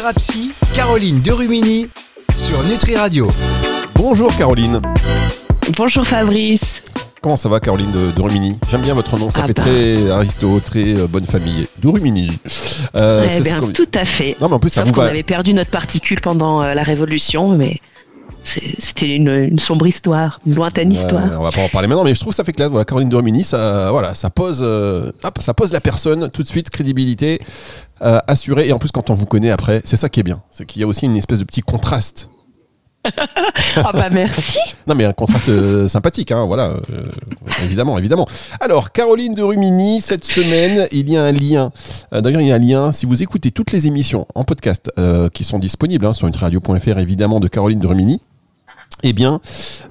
Thérapie, 0.00 0.52
Caroline 0.74 1.20
Derumini 1.20 1.88
sur 2.34 2.62
Nutri 2.64 2.96
Radio. 2.96 3.30
Bonjour 3.94 4.36
Caroline. 4.36 4.82
Bonjour 5.74 6.06
Fabrice. 6.06 6.82
Comment 7.22 7.36
ça 7.38 7.48
va 7.48 7.60
Caroline 7.60 7.92
de, 7.92 8.12
de 8.12 8.20
Rumini? 8.20 8.58
J'aime 8.70 8.82
bien 8.82 8.92
votre 8.92 9.16
nom, 9.18 9.30
ça 9.30 9.40
Ah 9.42 9.46
fait 9.46 9.54
bah. 9.54 9.62
très 9.62 10.10
aristo, 10.10 10.60
très 10.60 10.84
euh, 10.84 11.06
bonne 11.06 11.24
famille. 11.24 11.66
De 11.78 11.88
Rumini. 11.88 12.30
Euh, 12.94 13.24
Eh 13.26 13.38
ce 13.38 13.42
bien, 13.42 13.58
tout 13.72 13.88
à 13.94 14.04
fait. 14.04 14.36
Non 14.38 14.48
mais 14.48 14.54
en 14.56 14.58
plus 14.58 14.68
ça 14.68 14.82
Sauf 14.82 14.88
vous 14.88 14.94
qu'on 14.96 15.00
va. 15.00 15.06
avait 15.06 15.22
perdu 15.22 15.54
notre 15.54 15.70
particule 15.70 16.20
pendant 16.20 16.60
euh, 16.60 16.74
la 16.74 16.82
Révolution, 16.82 17.48
mais 17.56 17.78
c'était 18.46 19.16
une, 19.16 19.28
une 19.28 19.58
sombre 19.58 19.86
histoire, 19.86 20.40
une 20.46 20.54
lointaine 20.54 20.92
histoire. 20.92 21.24
On 21.38 21.42
va 21.42 21.50
pas 21.50 21.62
en 21.62 21.68
parler 21.68 21.88
maintenant, 21.88 22.04
mais 22.04 22.14
je 22.14 22.20
trouve 22.20 22.32
que 22.32 22.36
ça 22.36 22.44
fait 22.44 22.52
classe. 22.52 22.70
Voilà, 22.70 22.84
Caroline 22.84 23.08
de 23.08 23.16
Rumini, 23.16 23.44
ça, 23.44 23.90
voilà, 23.90 24.14
ça 24.14 24.30
pose, 24.30 24.60
euh, 24.62 25.10
hop, 25.24 25.38
ça 25.40 25.52
pose 25.54 25.72
la 25.72 25.80
personne 25.80 26.30
tout 26.30 26.42
de 26.42 26.48
suite, 26.48 26.70
crédibilité 26.70 27.40
euh, 28.02 28.20
assurée. 28.26 28.68
Et 28.68 28.72
en 28.72 28.78
plus, 28.78 28.92
quand 28.92 29.10
on 29.10 29.14
vous 29.14 29.26
connaît 29.26 29.50
après, 29.50 29.82
c'est 29.84 29.96
ça 29.96 30.08
qui 30.08 30.20
est 30.20 30.22
bien, 30.22 30.42
c'est 30.50 30.64
qu'il 30.64 30.80
y 30.80 30.84
a 30.84 30.86
aussi 30.86 31.06
une 31.06 31.16
espèce 31.16 31.40
de 31.40 31.44
petit 31.44 31.62
contraste. 31.62 32.30
Ah 33.76 33.92
bah 33.92 34.08
merci. 34.10 34.58
Non 34.88 34.96
mais 34.96 35.04
un 35.04 35.12
contraste 35.12 35.50
euh, 35.50 35.86
sympathique, 35.86 36.32
hein, 36.32 36.44
voilà, 36.44 36.72
évidemment, 37.62 37.98
évidemment. 37.98 38.26
Alors, 38.58 38.90
Caroline 38.90 39.34
de 39.34 39.42
Rumini, 39.42 40.00
cette 40.00 40.24
semaine, 40.24 40.88
il 40.90 41.08
y 41.08 41.16
a 41.16 41.22
un 41.22 41.30
lien. 41.30 41.70
D'ailleurs, 42.10 42.40
il 42.40 42.48
y 42.48 42.52
a 42.52 42.56
un 42.56 42.58
lien, 42.58 42.92
si 42.92 43.06
vous 43.06 43.22
écoutez 43.22 43.52
toutes 43.52 43.70
les 43.70 43.86
émissions 43.86 44.26
en 44.34 44.42
podcast 44.42 44.90
qui 45.32 45.44
sont 45.44 45.60
disponibles 45.60 46.06
hein, 46.06 46.14
sur 46.14 46.26
nutriradio.fr, 46.26 46.98
évidemment, 46.98 47.38
de 47.38 47.46
Caroline 47.46 47.78
de 47.78 47.86
Rumini, 47.86 48.20
eh 49.02 49.12
bien, 49.12 49.40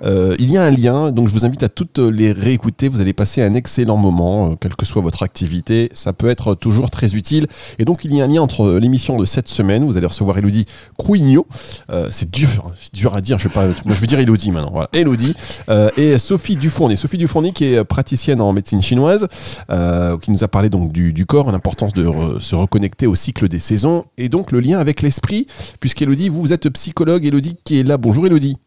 euh, 0.04 0.36
il 0.40 0.52
y 0.52 0.58
a 0.58 0.64
un 0.64 0.72
lien, 0.72 1.12
donc 1.12 1.27
je 1.27 1.34
vous 1.34 1.45
invite 1.45 1.64
à 1.64 1.70
toutes 1.70 2.00
les 2.00 2.32
réécouter. 2.32 2.90
Vous 2.90 3.02
allez 3.02 3.14
passer 3.14 3.41
un 3.44 3.54
excellent 3.54 3.98
moment, 3.98 4.52
euh, 4.52 4.55
quelle 4.59 4.76
que 4.76 4.86
soit 4.86 5.02
votre 5.02 5.23
activité. 5.23 5.90
Ça 5.94 6.12
peut 6.12 6.28
être 6.28 6.55
toujours 6.55 6.90
très 6.90 7.14
utile. 7.16 7.48
Et 7.78 7.86
donc, 7.86 8.03
il 8.03 8.14
y 8.16 8.22
a 8.22 8.26
un 8.26 8.28
lien 8.28 8.42
entre 8.42 8.73
l'émission 8.80 9.17
de 9.17 9.26
cette 9.26 9.48
semaine. 9.48 9.86
Vous 9.86 9.98
allez 9.98 10.08
recevoir 10.08 10.38
Elodie 10.38 10.66
Crouignot. 10.98 11.45
Euh, 11.92 12.08
c'est 12.09 12.30
dur, 12.30 12.72
c'est 12.81 12.94
dur 12.95 13.16
à 13.16 13.22
dire. 13.22 13.38
Je 13.38 13.44
sais 13.44 13.53
pas. 13.53 13.66
Je 13.70 13.94
veux 13.94 14.08
dire 14.08 14.20
Elodie 14.20 14.52
maintenant. 14.52 14.72
Voilà. 14.72 14.89
Elodie 14.94 15.36
euh, 15.70 15.89
et 15.98 16.17
Sophie 16.20 16.56
Dufourny. 16.56 16.98
Sophie 16.98 17.17
Dufourny 17.17 17.53
qui 17.53 17.66
est 17.66 17.83
praticienne 17.83 18.42
en 18.42 18.53
médecine 18.53 18.81
chinoise, 18.81 19.28
euh, 19.70 20.17
qui 20.17 20.31
nous 20.31 20.44
a 20.44 20.48
parlé 20.48 20.70
donc 20.70 20.92
du, 20.92 21.14
du 21.14 21.26
corps, 21.26 21.52
l'importance 21.52 21.94
de 21.94 22.06
se 22.39 22.56
reconnecter 22.56 23.08
au 23.08 23.16
cycle 23.16 23.48
des 23.48 23.59
saisons 23.59 24.06
et 24.17 24.30
donc 24.30 24.52
le 24.52 24.59
lien 24.59 24.80
avec 24.80 25.02
l'esprit, 25.02 25.48
puisqu'Elodie, 25.80 26.30
vous, 26.30 26.42
vous 26.42 26.53
êtes 26.53 26.70
psychologue. 26.70 27.26
Elodie 27.26 27.56
qui 27.64 27.80
est 27.80 27.83
là. 27.83 27.98
Bonjour 27.98 28.26
Elodie. 28.26 28.58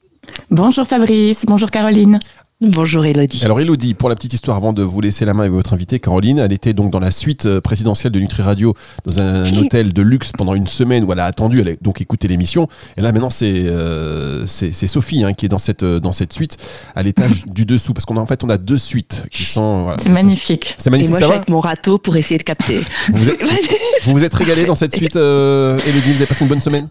Bonjour 0.50 0.86
Fabrice, 0.86 1.44
bonjour 1.46 1.70
Caroline. 1.70 2.18
Bonjour 2.60 3.04
Elodie. 3.06 3.40
Alors 3.44 3.60
Elodie, 3.60 3.94
pour 3.94 4.08
la 4.08 4.16
petite 4.16 4.32
histoire, 4.32 4.56
avant 4.56 4.72
de 4.72 4.82
vous 4.82 5.00
laisser 5.00 5.24
la 5.24 5.32
main 5.32 5.42
avec 5.42 5.52
votre 5.52 5.74
invitée 5.74 6.00
Caroline, 6.00 6.40
elle 6.40 6.52
était 6.52 6.72
donc 6.72 6.90
dans 6.90 6.98
la 6.98 7.12
suite 7.12 7.46
euh, 7.46 7.60
présidentielle 7.60 8.10
de 8.10 8.18
Nutri 8.18 8.42
Radio 8.42 8.74
dans 9.06 9.20
un 9.20 9.56
hôtel 9.58 9.92
de 9.92 10.02
luxe 10.02 10.32
pendant 10.36 10.54
une 10.56 10.66
semaine 10.66 11.04
où 11.04 11.12
elle 11.12 11.20
a 11.20 11.26
attendu, 11.26 11.60
elle 11.60 11.68
a 11.68 11.72
donc 11.80 12.00
écouté 12.00 12.26
l'émission. 12.26 12.66
Et 12.96 13.00
là 13.00 13.12
maintenant 13.12 13.30
c'est 13.30 13.52
euh, 13.54 14.44
Sophie 14.48 15.22
hein, 15.22 15.34
qui 15.34 15.46
est 15.46 15.48
dans 15.48 15.58
cette 15.58 15.84
euh, 15.84 16.00
dans 16.00 16.10
cette 16.10 16.32
suite 16.32 16.56
à 16.96 17.04
l'étage 17.04 17.44
du 17.46 17.64
dessous 17.64 17.92
parce 17.94 18.04
qu'on 18.04 18.16
a 18.16 18.20
en 18.20 18.26
fait 18.26 18.42
on 18.42 18.48
a 18.50 18.58
deux 18.58 18.78
suites 18.78 19.24
qui 19.30 19.44
sont 19.44 19.84
voilà. 19.84 19.98
C'est 20.02 20.08
magnifique. 20.10 20.74
C'est 20.78 20.88
Et 20.88 20.90
magnifique, 20.90 21.10
moi, 21.10 21.20
ça 21.20 21.28
va 21.28 21.34
avec 21.36 21.48
mon 21.48 21.60
râteau 21.60 21.98
pour 21.98 22.16
essayer 22.16 22.38
de 22.38 22.42
capter. 22.42 22.80
vous, 23.12 23.28
êtes- 23.30 23.38
vous 24.02 24.12
vous 24.14 24.24
êtes 24.24 24.34
régalé 24.34 24.66
dans 24.66 24.74
cette 24.74 24.96
suite, 24.96 25.14
euh, 25.14 25.78
Elodie 25.86 26.10
Vous 26.10 26.16
avez 26.16 26.26
passé 26.26 26.42
une 26.42 26.48
bonne 26.48 26.60
semaine? 26.60 26.88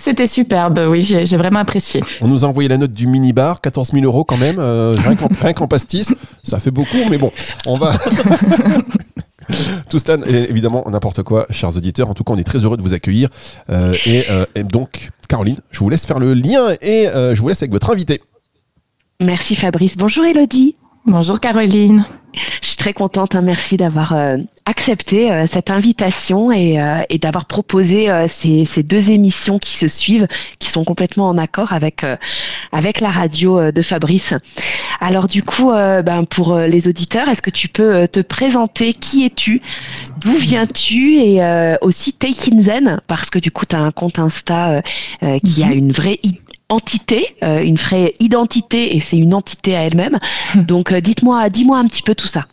C'était 0.00 0.26
superbe, 0.26 0.80
oui, 0.88 1.02
j'ai 1.02 1.26
j'ai 1.26 1.36
vraiment 1.36 1.58
apprécié. 1.58 2.02
On 2.22 2.28
nous 2.28 2.44
a 2.44 2.48
envoyé 2.48 2.70
la 2.70 2.78
note 2.78 2.92
du 2.92 3.06
minibar, 3.06 3.60
14 3.60 3.92
000 3.92 4.04
euros 4.04 4.24
quand 4.24 4.38
même, 4.38 4.56
euh, 4.58 4.94
rien 4.96 5.14
qu'en 5.14 5.28
rien 5.42 5.52
qu'en 5.52 5.68
pastis. 5.68 6.14
Ça 6.42 6.58
fait 6.58 6.70
beaucoup, 6.70 7.04
mais 7.10 7.18
bon, 7.18 7.30
on 7.66 7.76
va. 7.76 7.92
Tout 9.90 9.98
cela, 9.98 10.24
est 10.26 10.48
évidemment, 10.48 10.84
n'importe 10.90 11.22
quoi, 11.22 11.46
chers 11.50 11.76
auditeurs. 11.76 12.08
En 12.08 12.14
tout 12.14 12.24
cas, 12.24 12.32
on 12.32 12.38
est 12.38 12.44
très 12.44 12.60
heureux 12.60 12.78
de 12.78 12.82
vous 12.82 12.94
accueillir. 12.94 13.28
Euh, 13.68 13.94
et, 14.06 14.24
euh, 14.30 14.44
et 14.54 14.64
donc, 14.64 15.10
Caroline, 15.28 15.56
je 15.70 15.80
vous 15.80 15.90
laisse 15.90 16.06
faire 16.06 16.18
le 16.18 16.32
lien 16.32 16.74
et 16.80 17.08
euh, 17.08 17.34
je 17.34 17.40
vous 17.40 17.48
laisse 17.48 17.62
avec 17.62 17.72
votre 17.72 17.90
invité. 17.90 18.22
Merci 19.20 19.54
Fabrice. 19.54 19.98
Bonjour 19.98 20.24
Elodie. 20.24 20.76
Bonjour 21.06 21.40
Caroline. 21.40 22.04
Je 22.62 22.68
suis 22.68 22.76
très 22.76 22.92
contente, 22.92 23.34
hein, 23.34 23.40
merci 23.40 23.76
d'avoir 23.76 24.12
euh, 24.12 24.36
accepté 24.66 25.32
euh, 25.32 25.46
cette 25.48 25.70
invitation 25.70 26.52
et, 26.52 26.80
euh, 26.80 27.00
et 27.08 27.18
d'avoir 27.18 27.46
proposé 27.46 28.08
ces, 28.28 28.64
ces 28.64 28.82
deux 28.84 29.10
émissions 29.10 29.58
qui 29.58 29.72
se 29.72 29.88
suivent, 29.88 30.28
qui 30.60 30.68
sont 30.68 30.84
complètement 30.84 31.28
en 31.28 31.38
accord 31.38 31.72
avec, 31.72 32.04
avec 32.70 33.00
la 33.00 33.08
radio 33.08 33.72
de 33.72 33.82
Fabrice. 33.82 34.34
Alors 35.00 35.26
du 35.26 35.42
coup, 35.42 35.70
ben, 35.72 36.24
pour 36.28 36.56
les 36.56 36.86
auditeurs, 36.86 37.28
est-ce 37.28 37.42
que 37.42 37.50
tu 37.50 37.68
peux 37.68 38.06
te 38.06 38.20
présenter 38.20 38.92
Qui 38.92 39.24
es-tu 39.24 39.60
D'où 40.20 40.32
viens-tu 40.34 41.16
Et 41.16 41.40
aussi 41.80 42.12
Take 42.12 42.52
in 42.52 42.60
Zen, 42.60 43.00
parce 43.08 43.30
que 43.30 43.38
du 43.38 43.50
coup, 43.50 43.64
tu 43.66 43.74
as 43.74 43.80
un 43.80 43.90
compte 43.90 44.18
Insta 44.18 44.82
qui 45.44 45.62
a 45.64 45.66
Mhm. 45.68 45.72
une 45.72 45.92
vraie 45.92 46.20
entité, 46.70 47.36
euh, 47.44 47.62
une 47.62 47.76
vraie 47.76 48.14
identité, 48.20 48.96
et 48.96 49.00
c'est 49.00 49.18
une 49.18 49.34
entité 49.34 49.76
à 49.76 49.84
elle-même. 49.84 50.18
Donc 50.54 50.92
euh, 50.92 51.00
dites-moi, 51.00 51.48
dis-moi 51.50 51.78
un 51.78 51.86
petit 51.86 52.02
peu 52.02 52.14
tout 52.14 52.26
ça. 52.26 52.46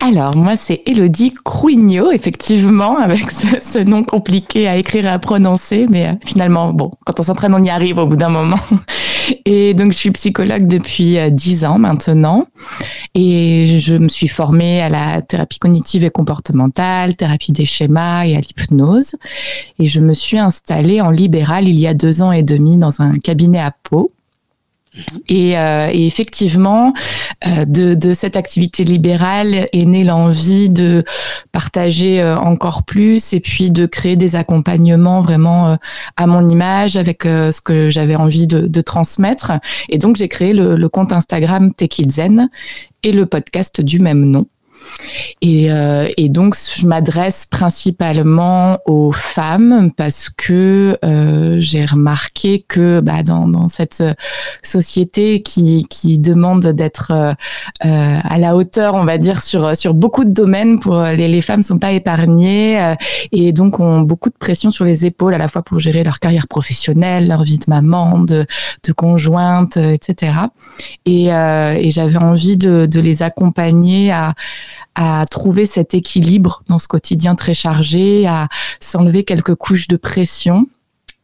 Alors, 0.00 0.36
moi, 0.36 0.56
c'est 0.56 0.82
Elodie 0.86 1.34
Crouignot, 1.44 2.12
effectivement, 2.12 2.98
avec 2.98 3.30
ce, 3.30 3.46
ce 3.60 3.78
nom 3.78 4.04
compliqué 4.04 4.68
à 4.68 4.76
écrire 4.76 5.06
et 5.06 5.08
à 5.08 5.18
prononcer, 5.18 5.86
mais 5.90 6.08
euh, 6.08 6.12
finalement, 6.24 6.72
bon, 6.72 6.90
quand 7.04 7.18
on 7.20 7.22
s'entraîne, 7.22 7.54
on 7.54 7.62
y 7.62 7.70
arrive 7.70 7.98
au 7.98 8.06
bout 8.06 8.16
d'un 8.16 8.28
moment. 8.28 8.60
Et 9.44 9.74
donc, 9.74 9.92
je 9.92 9.98
suis 9.98 10.10
psychologue 10.10 10.66
depuis 10.66 11.18
euh, 11.18 11.30
10 11.30 11.64
ans 11.64 11.78
maintenant, 11.78 12.46
et 13.14 13.78
je 13.80 13.94
me 13.94 14.08
suis 14.08 14.28
formée 14.28 14.80
à 14.80 14.88
la 14.88 15.22
thérapie 15.22 15.58
cognitive 15.58 16.04
et 16.04 16.10
comportementale, 16.10 17.16
thérapie 17.16 17.52
des 17.52 17.64
schémas 17.64 18.24
et 18.24 18.36
à 18.36 18.40
l'hypnose. 18.40 19.16
Et 19.78 19.88
je 19.88 20.00
me 20.00 20.12
suis 20.12 20.38
installée 20.38 21.00
en 21.00 21.10
libéral 21.10 21.68
il 21.68 21.78
y 21.78 21.86
a 21.86 21.94
deux 21.94 22.22
ans 22.22 22.32
et 22.32 22.42
demi 22.42 22.78
dans 22.78 23.00
un 23.00 23.12
cabinet 23.12 23.60
à 23.60 23.72
Pau. 23.82 24.12
Et, 25.28 25.56
euh, 25.56 25.88
et 25.92 26.04
effectivement, 26.06 26.92
euh, 27.46 27.64
de, 27.64 27.94
de 27.94 28.12
cette 28.12 28.36
activité 28.36 28.84
libérale 28.84 29.66
est 29.72 29.84
née 29.84 30.02
l'envie 30.02 30.68
de 30.68 31.04
partager 31.52 32.20
euh, 32.20 32.36
encore 32.36 32.82
plus 32.82 33.32
et 33.32 33.40
puis 33.40 33.70
de 33.70 33.86
créer 33.86 34.16
des 34.16 34.34
accompagnements 34.34 35.20
vraiment 35.20 35.68
euh, 35.68 35.76
à 36.16 36.26
mon 36.26 36.48
image 36.48 36.96
avec 36.96 37.22
ce 37.22 37.60
que 37.60 37.88
j'avais 37.88 38.16
envie 38.16 38.46
de, 38.46 38.80
transmettre. 38.80 39.52
Et 39.88 39.98
donc 39.98 40.16
j'ai 40.16 40.28
créé 40.28 40.52
le, 40.52 40.88
compte 40.88 41.12
Instagram 41.12 41.72
Tekidzen 41.72 42.48
et 43.02 43.12
le 43.12 43.26
podcast 43.26 43.80
du 43.80 44.00
même 44.00 44.24
nom. 44.24 44.46
Et, 45.42 45.72
euh, 45.72 46.08
et 46.16 46.28
donc, 46.28 46.54
je 46.56 46.86
m'adresse 46.86 47.46
principalement 47.46 48.78
aux 48.86 49.12
femmes 49.12 49.90
parce 49.96 50.28
que 50.28 50.98
euh, 51.04 51.56
j'ai 51.60 51.84
remarqué 51.84 52.64
que 52.68 53.00
bah, 53.00 53.22
dans, 53.22 53.68
cette 53.68 54.02
société 54.62 55.42
qui, 55.42 55.86
qui 55.88 56.18
demande 56.18 56.66
d'être 56.66 57.12
euh, 57.12 57.34
à 57.80 58.38
la 58.38 58.54
hauteur, 58.54 58.94
on 58.94 59.04
va 59.04 59.18
dire, 59.18 59.40
sur, 59.42 59.76
sur 59.76 59.94
beaucoup 59.94 60.24
de 60.24 60.30
domaines, 60.30 60.78
les, 61.16 61.28
les 61.28 61.40
femmes 61.40 61.62
sont 61.62 61.78
pas 61.78 61.92
épargnées 61.92 62.94
et 63.32 63.52
donc 63.52 63.80
ont 63.80 64.00
beaucoup 64.00 64.28
de 64.28 64.34
pression 64.34 64.70
sur 64.70 64.84
les 64.84 65.06
épaules 65.06 65.34
à 65.34 65.38
la 65.38 65.48
fois 65.48 65.62
pour 65.62 65.78
gérer 65.78 66.04
leur 66.04 66.20
carrière 66.20 66.48
professionnelle, 66.48 67.28
leur 67.28 67.42
vie 67.42 67.58
de 67.58 67.64
maman, 67.68 68.18
de, 68.20 68.46
conjointe, 68.96 69.76
etc. 69.76 70.32
Et, 71.06 71.30
j'avais 71.90 72.18
envie 72.18 72.56
de 72.56 73.00
les 73.00 73.22
accompagner 73.22 74.10
à 74.12 74.34
à 74.94 75.24
trouver 75.30 75.66
cet 75.66 75.94
équilibre 75.94 76.62
dans 76.68 76.78
ce 76.78 76.88
quotidien 76.88 77.34
très 77.34 77.54
chargé, 77.54 78.26
à 78.26 78.48
s'enlever 78.80 79.24
quelques 79.24 79.54
couches 79.54 79.88
de 79.88 79.96
pression. 79.96 80.66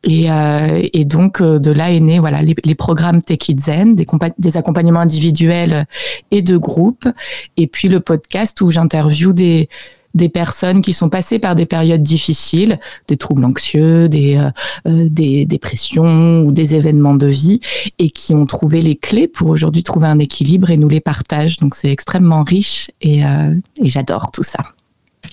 Et, 0.05 0.31
euh, 0.31 0.83
donc 1.05 1.41
euh, 1.41 1.59
de 1.59 1.73
là 1.73 1.91
est 1.91 1.99
né 1.99 2.21
voilà 2.21 2.41
les, 2.41 2.75
programmes 2.75 3.23
Take 3.23 3.53
It 3.53 3.61
Zen, 3.61 3.97
des, 3.97 4.07
des 4.39 4.57
accompagnements 4.57 5.01
individuels 5.01 5.87
et 6.31 6.43
de 6.43 6.57
groupe, 6.57 7.09
et 7.57 7.67
puis 7.67 7.89
le 7.89 7.99
podcast 8.01 8.61
où 8.61 8.71
j'interviewe 8.71 9.33
des 9.33 9.69
des 10.17 10.29
personnes 10.29 10.83
qui 10.83 10.93
sont 10.93 11.09
passées 11.09 11.39
par 11.39 11.55
des 11.55 11.67
périodes 11.67 12.03
difficiles, 12.03 12.81
des 13.07 13.17
troubles 13.17 13.45
anxieux, 13.45 14.09
des, 14.09 14.37
euh, 14.37 14.51
euh, 14.89 15.09
des 15.11 15.45
dépressions 15.45 16.41
ou 16.41 16.51
des 16.51 16.75
événements 16.75 17.15
de 17.15 17.29
vie, 17.29 17.61
et 17.99 18.11
qui 18.11 18.35
ont 18.35 18.47
trouvé 18.47 18.83
les 18.83 18.97
clés 18.97 19.29
pour 19.29 19.49
aujourd'hui 19.49 19.85
trouver 19.85 20.09
un 20.09 20.19
équilibre 20.19 20.71
et 20.71 20.77
nous 20.77 20.89
les 20.89 21.01
partagent. 21.01 21.59
Donc 21.59 21.75
c'est 21.75 21.91
extrêmement 21.91 22.43
riche 22.43 22.91
et, 23.01 23.25
euh, 23.25 23.55
et 23.83 23.89
j'adore 23.89 24.33
tout 24.33 24.43
ça. 24.43 24.63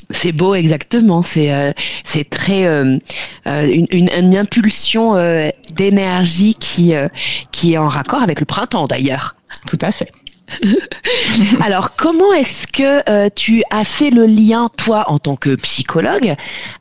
C'est 0.09 0.31
beau, 0.31 0.55
exactement. 0.55 1.21
C'est 1.21 1.51
euh, 1.51 1.71
c'est 2.03 2.29
très 2.29 2.65
euh, 2.65 2.97
une, 3.45 3.87
une, 3.91 4.09
une 4.15 4.37
impulsion 4.37 5.15
euh, 5.15 5.49
d'énergie 5.75 6.55
qui 6.55 6.93
qui 7.51 7.73
est 7.73 7.77
en 7.77 7.87
raccord 7.87 8.21
avec 8.21 8.39
le 8.39 8.45
printemps 8.45 8.85
d'ailleurs. 8.85 9.35
Tout 9.67 9.79
à 9.81 9.91
fait. 9.91 10.11
Alors, 11.61 11.95
comment 11.95 12.33
est-ce 12.33 12.67
que 12.67 13.09
euh, 13.09 13.29
tu 13.33 13.63
as 13.69 13.85
fait 13.85 14.09
le 14.09 14.25
lien, 14.25 14.69
toi, 14.77 15.05
en 15.07 15.19
tant 15.19 15.35
que 15.35 15.55
psychologue, 15.55 16.35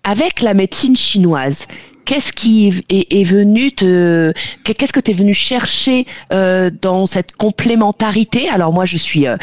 avec 0.05 0.43
la 0.43 0.55
médecine 0.55 0.97
chinoise? 0.97 1.67
Qu'est-ce 2.05 2.33
qui 2.33 2.83
est, 2.89 3.25
venu 3.25 3.73
te, 3.73 4.33
qu'est-ce 4.65 4.93
que 4.93 4.99
tu 4.99 5.13
es 5.13 5.15
venu 5.15 5.33
chercher 5.33 6.05
euh, 6.33 6.69
dans 6.83 7.07
cette 7.07 7.37
complémentarité? 7.37 8.49
Alors 8.49 8.73
moi, 8.73 8.87
je 8.87 8.97
suis 8.97 9.29
euh, 9.29 9.37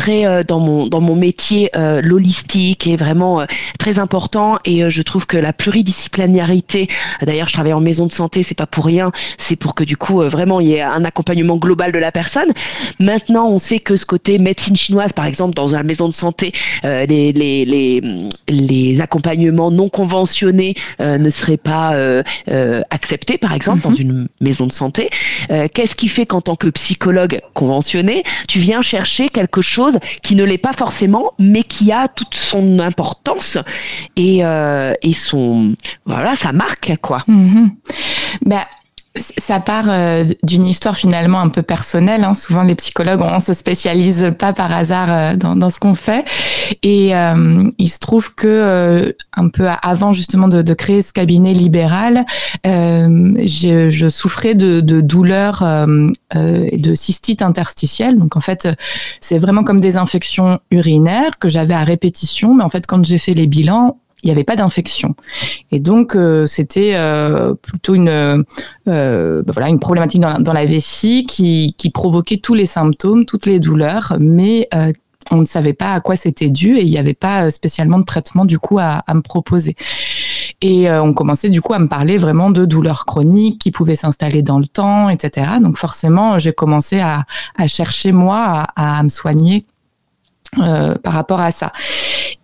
très 0.00 0.44
dans 0.44 0.60
mon 0.60 0.86
dans 0.86 1.02
mon 1.02 1.14
métier 1.14 1.70
l'holistique 2.02 2.86
est 2.86 2.96
vraiment 2.96 3.44
très 3.78 3.98
important 3.98 4.58
et 4.64 4.88
je 4.88 5.02
trouve 5.02 5.26
que 5.26 5.36
la 5.36 5.52
pluridisciplinarité 5.52 6.88
d'ailleurs 7.22 7.48
je 7.48 7.52
travaille 7.52 7.74
en 7.74 7.80
maison 7.80 8.06
de 8.06 8.12
santé 8.12 8.42
c'est 8.42 8.56
pas 8.56 8.66
pour 8.66 8.86
rien 8.86 9.12
c'est 9.36 9.56
pour 9.56 9.74
que 9.74 9.84
du 9.84 9.98
coup 9.98 10.22
vraiment 10.22 10.60
il 10.60 10.68
y 10.68 10.74
ait 10.74 10.80
un 10.80 11.04
accompagnement 11.04 11.56
global 11.56 11.92
de 11.92 11.98
la 11.98 12.12
personne 12.12 12.50
maintenant 12.98 13.46
on 13.48 13.58
sait 13.58 13.78
que 13.78 13.96
ce 13.96 14.06
côté 14.06 14.38
médecine 14.38 14.76
chinoise 14.76 15.12
par 15.12 15.26
exemple 15.26 15.54
dans 15.54 15.74
une 15.74 15.82
maison 15.82 16.08
de 16.08 16.14
santé 16.14 16.52
les, 16.82 17.06
les, 17.32 17.64
les, 17.66 18.02
les 18.48 19.00
accompagnements 19.02 19.70
non 19.70 19.90
conventionnés 19.90 20.74
ne 20.98 21.30
seraient 21.30 21.58
pas 21.58 21.94
acceptés 22.90 23.36
par 23.36 23.52
exemple 23.52 23.82
dans 23.82 23.90
mhm. 23.90 24.00
une 24.00 24.28
maison 24.40 24.66
de 24.66 24.72
santé 24.72 25.10
qu'est-ce 25.74 25.94
qui 25.94 26.08
fait 26.08 26.24
qu'en 26.24 26.40
tant 26.40 26.56
que 26.56 26.68
psychologue 26.68 27.40
conventionné, 27.54 28.24
tu 28.48 28.58
viens 28.58 28.82
chercher 28.82 29.28
quelque 29.28 29.60
chose 29.60 29.89
qui 30.22 30.34
ne 30.36 30.44
l'est 30.44 30.58
pas 30.58 30.72
forcément, 30.72 31.32
mais 31.38 31.62
qui 31.62 31.92
a 31.92 32.08
toute 32.08 32.34
son 32.34 32.78
importance 32.78 33.58
et, 34.16 34.44
euh, 34.44 34.92
et 35.02 35.12
son 35.12 35.74
voilà, 36.06 36.36
sa 36.36 36.52
marque 36.52 36.96
quoi. 37.00 37.24
Bah, 38.44 38.66
ça 39.16 39.58
part 39.58 39.86
euh, 39.88 40.24
d'une 40.44 40.64
histoire 40.64 40.96
finalement 40.96 41.40
un 41.40 41.48
peu 41.48 41.62
personnelle. 41.62 42.22
Hein. 42.22 42.34
Souvent, 42.34 42.62
les 42.62 42.76
psychologues, 42.76 43.20
on 43.22 43.40
se 43.40 43.52
spécialise 43.54 44.32
pas 44.38 44.52
par 44.52 44.72
hasard 44.72 45.08
euh, 45.10 45.36
dans, 45.36 45.70
ce 45.70 45.80
qu'on 45.80 45.94
fait. 45.94 46.24
Et 46.84 47.14
euh, 47.14 47.68
il 47.78 47.88
se 47.88 47.98
trouve 47.98 48.34
que 48.34 49.14
un 49.36 49.48
peu 49.48 49.66
avant 49.82 50.12
justement 50.12 50.46
de, 50.46 50.74
créer 50.74 51.02
ce 51.02 51.12
cabinet 51.12 51.52
libéral, 51.52 52.24
je, 52.64 53.88
je, 53.90 54.08
souffrais 54.08 54.54
de, 54.54 54.80
de 54.80 55.00
douleurs 55.00 55.64
de 56.34 56.94
cystite 56.94 57.42
interstitielle. 57.42 58.18
Donc 58.18 58.36
en 58.36 58.40
fait, 58.40 58.68
c'est 59.20 59.38
vraiment 59.38 59.64
comme 59.64 59.80
des 59.80 59.96
infections 59.96 60.60
urinaires 60.70 61.38
que 61.38 61.48
j'avais 61.48 61.74
à 61.74 61.84
répétition. 61.84 62.54
Mais 62.54 62.64
en 62.64 62.68
fait, 62.68 62.86
quand 62.86 63.04
j'ai 63.04 63.18
fait 63.18 63.32
les 63.32 63.46
bilans, 63.46 63.98
il 64.22 64.26
n'y 64.26 64.32
avait 64.32 64.44
pas 64.44 64.56
d'infection. 64.56 65.14
Et 65.70 65.80
donc, 65.80 66.14
euh, 66.14 66.46
c'était 66.46 66.92
euh, 66.94 67.54
plutôt 67.54 67.94
une, 67.94 68.08
euh, 68.08 69.42
bah 69.42 69.52
voilà, 69.52 69.68
une 69.68 69.80
problématique 69.80 70.20
dans 70.20 70.52
la, 70.52 70.66
vessie 70.66 71.24
qui, 71.26 71.74
qui, 71.78 71.90
provoquait 71.90 72.36
tous 72.36 72.54
les 72.54 72.66
symptômes, 72.66 73.24
toutes 73.24 73.46
les 73.46 73.60
douleurs, 73.60 74.16
mais 74.20 74.68
on 75.30 75.38
ne 75.38 75.44
savait 75.44 75.72
pas 75.72 75.94
à 75.94 76.00
quoi 76.00 76.16
c'était 76.16 76.50
dû 76.50 76.76
et 76.76 76.82
il 76.82 76.90
n'y 76.90 76.98
avait 76.98 77.14
pas 77.14 77.50
spécialement 77.50 77.98
de 77.98 78.04
traitement 78.04 78.44
du 78.44 78.58
coup 78.58 78.78
à, 78.78 79.02
à 79.06 79.14
me 79.14 79.22
proposer. 79.22 79.74
Et 80.60 80.90
on 80.90 81.14
commençait 81.14 81.48
du 81.48 81.60
coup 81.62 81.72
à 81.72 81.78
me 81.78 81.88
parler 81.88 82.18
vraiment 82.18 82.50
de 82.50 82.64
douleurs 82.64 83.06
chroniques 83.06 83.60
qui 83.60 83.70
pouvaient 83.70 83.96
s'installer 83.96 84.42
dans 84.42 84.58
le 84.58 84.66
temps, 84.66 85.08
etc. 85.08 85.52
Donc 85.62 85.78
forcément, 85.78 86.38
j'ai 86.38 86.52
commencé 86.52 87.00
à, 87.00 87.24
à, 87.56 87.66
chercher 87.66 88.12
moi 88.12 88.66
à, 88.76 89.02
me 89.02 89.08
soigner 89.08 89.64
par 90.56 91.12
rapport 91.12 91.40
à 91.40 91.50
ça. 91.50 91.72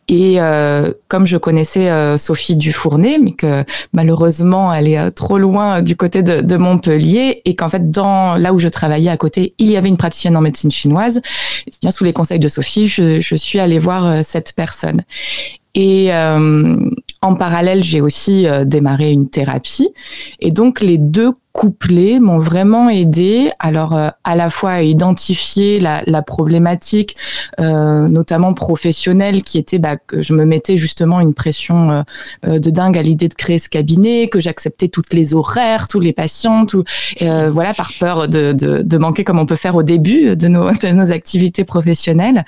Et 0.08 0.40
euh, 0.40 0.92
comme 1.08 1.26
je 1.26 1.36
connaissais 1.36 1.90
euh, 1.90 2.16
Sophie 2.16 2.54
Dufournet, 2.54 3.18
mais 3.18 3.32
que 3.32 3.64
malheureusement 3.92 4.72
elle 4.72 4.86
est 4.88 4.98
euh, 4.98 5.10
trop 5.10 5.36
loin 5.36 5.82
du 5.82 5.96
côté 5.96 6.22
de, 6.22 6.42
de 6.42 6.56
Montpellier, 6.56 7.42
et 7.44 7.56
qu'en 7.56 7.68
fait 7.68 7.90
dans 7.90 8.36
là 8.36 8.52
où 8.52 8.58
je 8.58 8.68
travaillais 8.68 9.10
à 9.10 9.16
côté, 9.16 9.54
il 9.58 9.70
y 9.70 9.76
avait 9.76 9.88
une 9.88 9.96
praticienne 9.96 10.36
en 10.36 10.40
médecine 10.40 10.70
chinoise, 10.70 11.20
bien 11.82 11.90
sous 11.90 12.04
les 12.04 12.12
conseils 12.12 12.38
de 12.38 12.48
Sophie, 12.48 12.86
je, 12.86 13.18
je 13.20 13.34
suis 13.34 13.58
allée 13.58 13.80
voir 13.80 14.24
cette 14.24 14.52
personne. 14.54 15.02
Et 15.74 16.10
en 16.10 17.34
parallèle, 17.34 17.84
j'ai 17.84 18.00
aussi 18.00 18.46
démarré 18.64 19.12
une 19.12 19.28
thérapie. 19.28 19.90
Et 20.40 20.50
donc 20.50 20.80
les 20.80 20.96
deux 20.96 21.34
couplés 21.56 22.20
m'ont 22.20 22.38
vraiment 22.38 22.90
aidé 22.90 23.50
alors 23.60 23.96
euh, 23.96 24.10
à 24.24 24.36
la 24.36 24.50
fois 24.50 24.72
à 24.72 24.82
identifier 24.82 25.80
la, 25.80 26.02
la 26.04 26.20
problématique 26.20 27.16
euh, 27.60 28.08
notamment 28.08 28.52
professionnelle 28.52 29.42
qui 29.42 29.56
était 29.56 29.78
bah, 29.78 29.96
que 29.96 30.20
je 30.20 30.34
me 30.34 30.44
mettais 30.44 30.76
justement 30.76 31.18
une 31.18 31.32
pression 31.32 31.90
euh, 31.90 32.02
euh 32.46 32.58
de 32.58 32.68
dingue 32.68 32.98
à 32.98 33.02
l'idée 33.02 33.28
de 33.28 33.34
créer 33.34 33.56
ce 33.56 33.70
cabinet 33.70 34.28
que 34.28 34.38
j'acceptais 34.38 34.88
toutes 34.88 35.14
les 35.14 35.32
horaires 35.32 35.88
tous 35.88 35.98
les 35.98 36.12
patients 36.12 36.66
tout 36.66 36.84
euh, 37.22 37.48
voilà 37.48 37.72
par 37.72 37.90
peur 37.98 38.28
de, 38.28 38.52
de, 38.52 38.82
de, 38.82 38.98
manquer 38.98 39.24
comme 39.24 39.38
on 39.38 39.46
peut 39.46 39.56
faire 39.56 39.76
au 39.76 39.82
début 39.82 40.36
de 40.36 40.48
nos, 40.48 40.70
de 40.72 40.88
nos 40.88 41.10
activités 41.10 41.64
professionnelles. 41.64 42.44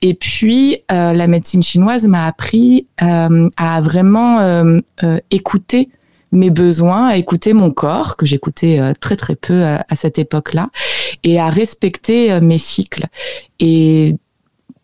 Et 0.00 0.14
puis 0.14 0.78
la 0.88 1.26
médecine 1.26 1.62
chinoise 1.62 2.06
m'a 2.06 2.26
appris 2.26 2.86
à 2.98 3.80
vraiment 3.80 4.40
écouter 5.30 5.88
mes 6.32 6.50
besoins, 6.50 7.08
à 7.08 7.16
écouter 7.16 7.52
mon 7.52 7.70
corps, 7.70 8.16
que 8.16 8.26
j'écoutais 8.26 8.80
euh, 8.80 8.92
très 8.98 9.16
très 9.16 9.36
peu 9.36 9.54
euh, 9.54 9.78
à, 9.88 9.96
cette 9.96 10.18
époque-là, 10.18 10.70
et 11.24 11.38
à 11.38 11.48
respecter 11.48 12.32
euh, 12.32 12.40
mes 12.40 12.58
cycles. 12.58 13.06
Et 13.60 14.16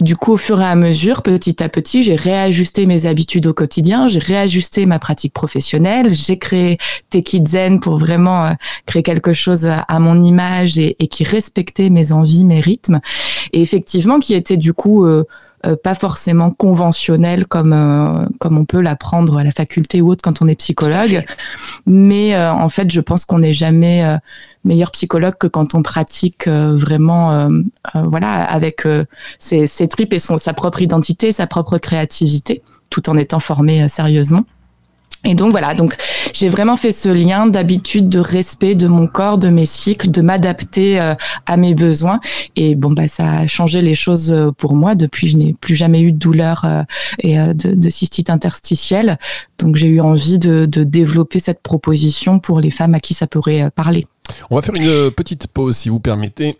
du 0.00 0.17
coup, 0.17 0.33
au 0.33 0.37
fur 0.37 0.61
et 0.61 0.65
à 0.65 0.75
mesure, 0.75 1.23
petit 1.23 1.62
à 1.62 1.69
petit, 1.69 2.03
j'ai 2.03 2.17
réajusté 2.17 2.87
mes 2.87 3.06
habitudes 3.06 3.47
au 3.47 3.55
quotidien, 3.55 4.09
j'ai 4.09 4.19
réajusté 4.19 4.85
ma 4.85 4.99
pratique 4.99 5.33
professionnelle, 5.33 6.12
j'ai 6.12 6.39
créé 6.39 6.79
Zen 7.47 7.79
pour 7.79 7.99
vraiment 7.99 8.56
créer 8.87 9.05
quelque 9.05 9.33
chose 9.33 9.67
à 9.67 9.99
mon 10.00 10.21
image 10.21 10.77
et, 10.77 10.94
qui 11.09 11.23
respectait 11.23 11.89
mes 11.89 12.11
envies, 12.11 12.44
mes 12.44 12.59
rythmes, 12.59 13.00
et 13.53 13.62
effectivement 13.62 14.19
qui 14.19 14.35
était 14.35 14.56
du 14.56 14.73
coup 14.73 15.06
pas 15.76 15.94
forcément 15.94 16.50
conventionnel 16.50 17.47
comme 17.47 17.73
euh, 17.73 18.26
comme 18.38 18.59
on 18.59 18.64
peut 18.64 18.81
l'apprendre 18.81 19.38
à 19.38 19.44
la 19.44 19.50
faculté 19.50 20.00
ou 20.00 20.11
autre 20.11 20.23
quand 20.23 20.43
on 20.43 20.49
est 20.49 20.55
psychologue. 20.55 21.25
Mais 21.87 22.35
euh, 22.35 22.53
en 22.53 22.69
fait, 22.69 22.91
je 22.91 23.00
pense 23.00 23.25
qu'on 23.25 23.38
n'est 23.38 23.53
jamais 23.53 24.05
meilleur 24.64 24.91
psychologue 24.93 25.35
que 25.38 25.47
quand 25.47 25.75
on 25.75 25.82
pratique 25.82 26.49
vraiment, 26.49 27.50
voilà, 27.94 28.44
avec 28.44 28.87
ses, 29.38 29.67
ses 29.67 29.88
tripes 29.88 30.12
et 30.12 30.19
son, 30.19 30.38
sa 30.38 30.53
propre 30.53 30.82
identité, 30.82 31.32
sa 31.32 31.47
propre 31.47 31.79
créativité, 31.79 32.62
tout 32.91 33.08
en 33.11 33.17
étant 33.17 33.41
formé 33.41 33.88
sérieusement. 33.88 34.44
Et 35.25 35.37
donc 35.37 35.53
voilà, 35.53 35.75
donc 35.75 35.97
j'ai 36.33 36.49
vraiment 36.49 36.77
fait 36.77 36.91
ce 36.91 37.09
lien 37.09 37.47
d'habitude, 37.47 38.09
de 38.09 38.19
respect 38.19 38.75
de 38.75 38.89
mon 38.89 39.07
corps, 39.07 39.37
de 39.37 39.49
mes 39.49 39.67
cycles, 39.67 40.11
de 40.11 40.21
m'adapter 40.21 41.01
euh, 41.01 41.15
à 41.47 41.57
mes 41.57 41.75
besoins. 41.75 42.19
Et 42.57 42.75
bon 42.75 42.91
bah 42.91 43.07
ça 43.07 43.31
a 43.31 43.47
changé 43.47 43.81
les 43.83 43.95
choses 43.95 44.33
euh, 44.33 44.51
pour 44.51 44.75
moi. 44.75 44.97
Depuis, 44.97 45.29
je 45.29 45.37
n'ai 45.37 45.55
plus 45.55 45.77
jamais 45.77 46.01
eu 46.01 46.11
de 46.11 46.19
douleur 46.19 46.65
euh, 46.65 46.83
et 47.21 47.37
de, 47.39 47.89
cystite 47.89 48.31
interstitielle. 48.31 49.19
Donc 49.59 49.77
j'ai 49.77 49.87
eu 49.87 50.01
envie 50.01 50.39
de, 50.39 50.67
développer 50.67 51.39
cette 51.39 51.63
proposition 51.63 52.41
pour 52.41 52.61
les 52.61 52.71
femmes 52.71 52.95
à 52.95 53.01
qui 53.01 53.15
ça 53.15 53.27
pourrait 53.29 53.71
parler. 53.71 54.07
On 54.51 54.57
va 54.57 54.63
faire 54.63 54.75
une 54.75 55.11
petite 55.13 55.47
pause 55.47 55.77
si 55.77 55.89
vous 55.89 56.01
permettez. 56.01 56.57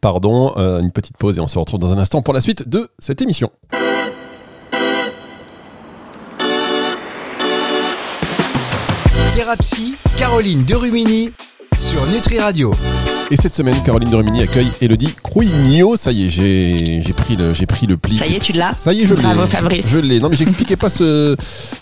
Pardon, 0.00 0.54
une 0.56 0.90
petite 0.90 1.18
pause 1.18 1.36
et 1.36 1.40
on 1.40 1.48
se 1.48 1.58
retrouve 1.58 1.80
dans 1.80 1.92
un 1.92 1.98
instant 1.98 2.22
pour 2.22 2.32
la 2.32 2.40
suite 2.40 2.68
de 2.68 2.88
cette 2.98 3.20
émission. 3.20 3.50
Thérapie, 9.34 9.94
Caroline 10.18 10.62
Derumini 10.62 11.32
sur 11.76 12.06
Nutri 12.06 12.38
Radio. 12.38 12.74
Et 13.30 13.36
cette 13.36 13.54
semaine, 13.54 13.74
Caroline 13.82 14.10
de 14.10 14.16
Rumini 14.16 14.42
accueille 14.42 14.70
Elodie 14.82 15.14
Crouignot. 15.22 15.96
Ça 15.96 16.12
y 16.12 16.26
est, 16.26 16.28
j'ai 16.28 17.12
pris, 17.14 17.36
le, 17.36 17.54
pris 17.66 17.86
le 17.86 17.96
pli. 17.96 18.18
Ça 18.18 18.26
y 18.26 18.34
est, 18.34 18.40
tu 18.40 18.52
l'as 18.52 18.74
Ça 18.78 18.92
y 18.92 19.00
est, 19.00 19.06
je 19.06 19.14
l'ai. 19.14 19.22
Bravo, 19.22 19.46
Fabrice. 19.46 19.88
Je, 19.88 19.98
l'ai. 19.98 20.20
Non, 20.20 20.28
mais 20.28 20.36
j'expliquais 20.36 20.76
pas 20.76 20.90
ce, 20.90 21.34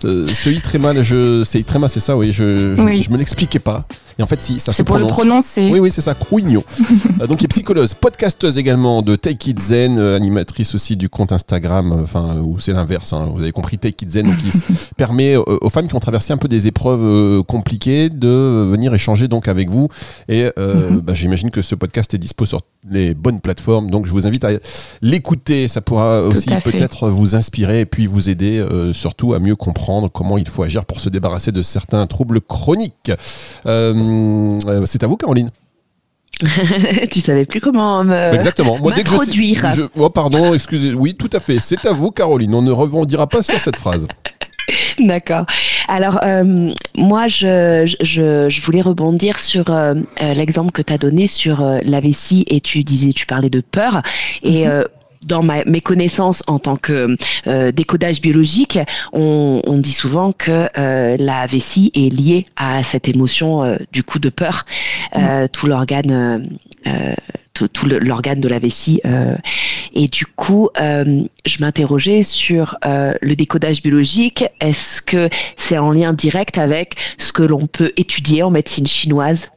ce 0.02 0.48
i 0.48 0.60
très 0.60 0.78
mal. 0.78 1.02
Je, 1.02 1.42
c'est 1.42 1.64
très 1.64 1.80
mal, 1.80 1.90
c'est 1.90 1.98
ça, 1.98 2.16
oui. 2.16 2.30
Je, 2.30 2.76
je, 2.76 2.82
oui. 2.82 3.02
je 3.02 3.10
me 3.10 3.16
l'expliquais 3.16 3.58
pas. 3.58 3.84
Et 4.18 4.22
en 4.22 4.26
fait, 4.26 4.40
si, 4.40 4.60
ça 4.60 4.72
C'est 4.72 4.84
pour 4.84 4.98
le 4.98 5.06
prononcer. 5.06 5.68
Oui, 5.70 5.78
oui, 5.78 5.90
c'est 5.90 6.00
ça, 6.00 6.14
Crouignot. 6.14 6.64
Euh, 7.20 7.26
donc, 7.26 7.40
il 7.40 7.44
est 7.44 7.48
psychologue, 7.48 7.88
podcasteuse 8.00 8.56
également 8.56 9.02
de 9.02 9.16
Take 9.16 9.50
It 9.50 9.60
Zen, 9.60 9.98
euh, 9.98 10.16
animatrice 10.16 10.74
aussi 10.74 10.96
du 10.96 11.08
compte 11.08 11.32
Instagram, 11.32 11.92
euh, 11.92 12.04
enfin, 12.04 12.36
où 12.42 12.58
c'est 12.58 12.72
l'inverse, 12.72 13.12
hein, 13.12 13.28
vous 13.34 13.42
avez 13.42 13.52
compris, 13.52 13.78
Take 13.78 14.04
It 14.04 14.10
Zen, 14.10 14.26
donc 14.26 14.36
qui 14.38 14.50
permet 14.96 15.36
aux 15.36 15.70
femmes 15.70 15.88
qui 15.88 15.94
ont 15.94 16.00
traversé 16.00 16.32
un 16.32 16.36
peu 16.36 16.48
des 16.48 16.66
épreuves 16.66 17.42
compliquées 17.44 18.08
de 18.08 18.68
venir 18.70 18.94
échanger 18.94 19.28
donc 19.28 19.48
avec 19.48 19.70
vous. 19.70 19.88
Et 20.28 20.50
euh, 20.58 20.90
mm-hmm. 20.90 21.00
bah, 21.00 21.14
j'imagine 21.14 21.50
que 21.50 21.62
ce 21.62 21.74
podcast 21.74 22.12
est 22.14 22.18
dispo 22.18 22.46
sur 22.46 22.60
les 22.88 23.14
bonnes 23.14 23.40
plateformes, 23.40 23.90
donc 23.90 24.06
je 24.06 24.12
vous 24.12 24.26
invite 24.26 24.44
à 24.44 24.50
l'écouter. 25.02 25.68
Ça 25.68 25.80
pourra 25.80 26.22
aussi 26.22 26.48
peut-être 26.48 27.10
vous 27.10 27.34
inspirer 27.34 27.80
et 27.80 27.86
puis 27.86 28.06
vous 28.06 28.28
aider 28.28 28.58
euh, 28.58 28.92
surtout 28.92 29.34
à 29.34 29.38
mieux 29.38 29.56
comprendre 29.56 30.10
comment 30.10 30.38
il 30.38 30.48
faut 30.48 30.62
agir 30.62 30.84
pour 30.84 31.00
se 31.00 31.08
débarrasser 31.08 31.52
de 31.52 31.62
certains 31.62 32.06
troubles 32.06 32.40
chroniques. 32.40 33.12
Euh, 33.66 34.58
euh 34.66 34.82
c'est 34.86 35.02
à 35.02 35.06
vous, 35.06 35.16
Caroline. 35.16 35.50
tu 37.10 37.20
savais 37.20 37.44
plus 37.44 37.60
comment 37.60 38.02
me 38.02 38.32
exactement 38.32 38.78
moi 38.78 38.92
dès 38.96 39.02
que 39.02 39.10
je, 39.10 39.74
je 39.74 39.82
oh 39.98 40.08
pardon 40.08 40.54
excusez 40.54 40.94
oui 40.94 41.14
tout 41.14 41.28
à 41.34 41.40
fait 41.40 41.60
c'est 41.60 41.84
à 41.84 41.92
vous 41.92 42.12
Caroline 42.12 42.54
on 42.54 42.62
ne 42.62 42.70
rebondira 42.70 43.26
pas 43.26 43.42
sur 43.42 43.60
cette 43.60 43.76
phrase 43.76 44.06
D'accord. 44.98 45.46
Alors, 45.90 46.20
euh, 46.22 46.72
moi, 46.96 47.26
je, 47.26 47.92
je, 48.00 48.48
je, 48.48 48.60
voulais 48.60 48.80
rebondir 48.80 49.40
sur 49.40 49.70
euh, 49.70 49.94
euh 50.22 50.34
l'exemple 50.34 50.70
que 50.70 50.82
tu 50.82 50.92
as 50.92 50.98
donné 50.98 51.26
sur 51.26 51.62
euh, 51.62 51.78
la 51.84 51.98
vessie 51.98 52.44
et 52.46 52.60
tu 52.60 52.84
disais, 52.84 53.12
tu 53.12 53.26
parlais 53.26 53.50
de 53.50 53.60
peur. 53.60 54.02
Et 54.44 54.66
mm 54.66 54.70
-hmm 54.70 54.84
dans 55.22 55.42
ma, 55.42 55.64
mes 55.64 55.80
connaissances 55.80 56.42
en 56.46 56.58
tant 56.58 56.76
que 56.76 57.16
euh, 57.46 57.72
décodage 57.72 58.20
biologique, 58.20 58.78
on, 59.12 59.60
on, 59.66 59.78
dit 59.78 59.92
souvent 59.92 60.32
que 60.32 60.68
euh, 60.78 61.16
la 61.18 61.46
vessie 61.46 61.90
est 61.94 62.12
liée 62.12 62.46
à 62.56 62.82
cette 62.82 63.06
émotion 63.08 63.62
euh, 63.62 63.76
du 63.92 64.02
coup 64.02 64.18
de 64.18 64.30
peur. 64.30 64.64
Mmh. 65.14 65.48
Tout 65.52 65.66
l'organe 65.66 66.48
tout, 67.68 67.86
l'organe 67.86 68.40
de 68.40 68.48
la 68.48 68.58
vessie. 68.58 69.00
et 69.94 70.08
du 70.08 70.26
coup, 70.26 70.68
je 70.76 71.60
m'interrogeais 71.60 72.22
sur 72.22 72.76
le 72.84 73.34
décodage 73.34 73.82
biologique. 73.82 74.44
Est-ce 74.60 75.02
que 75.02 75.28
c'est 75.56 75.78
en 75.78 75.90
lien 75.90 76.12
direct 76.12 76.58
avec 76.58 76.94
ce 77.18 77.32
que 77.32 77.42
l'on 77.42 77.66
peut 77.66 77.92
étudier 77.96 78.42
en 78.42 78.50
médecine 78.50 78.86
chinoise? 78.86 79.50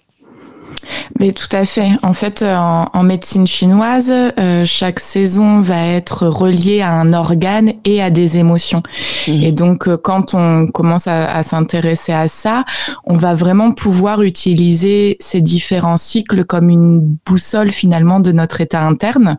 Mais 1.19 1.31
tout 1.31 1.47
à 1.51 1.65
fait. 1.65 1.89
En 2.01 2.13
fait, 2.13 2.41
euh, 2.41 2.55
en, 2.55 3.03
médecine 3.03 3.47
chinoise, 3.47 4.11
euh, 4.11 4.65
chaque 4.65 4.99
saison 4.99 5.59
va 5.59 5.85
être 5.87 6.27
reliée 6.27 6.81
à 6.81 6.91
un 6.91 7.13
organe 7.13 7.73
et 7.85 8.01
à 8.01 8.09
des 8.09 8.37
émotions. 8.37 8.83
Mhm. 9.27 9.43
Et 9.43 9.51
donc, 9.51 9.87
euh, 9.87 9.97
quand 9.97 10.33
on 10.33 10.67
commence 10.67 11.07
à, 11.07 11.31
à 11.31 11.43
s'intéresser 11.43 12.13
à 12.13 12.27
ça, 12.27 12.65
on 13.05 13.17
va 13.17 13.33
vraiment 13.33 13.71
pouvoir 13.71 14.21
utiliser 14.21 15.17
ces 15.19 15.41
différents 15.41 15.97
cycles 15.97 16.45
comme 16.45 16.69
une 16.69 17.17
boussole 17.25 17.71
finalement 17.71 18.19
de 18.19 18.31
notre 18.31 18.61
état 18.61 18.81
interne 18.81 19.37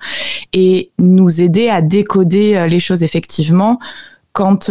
et 0.52 0.90
nous 0.98 1.40
aider 1.40 1.68
à 1.68 1.82
décoder 1.82 2.66
les 2.68 2.80
choses 2.80 3.02
effectivement 3.02 3.78
quand 4.32 4.70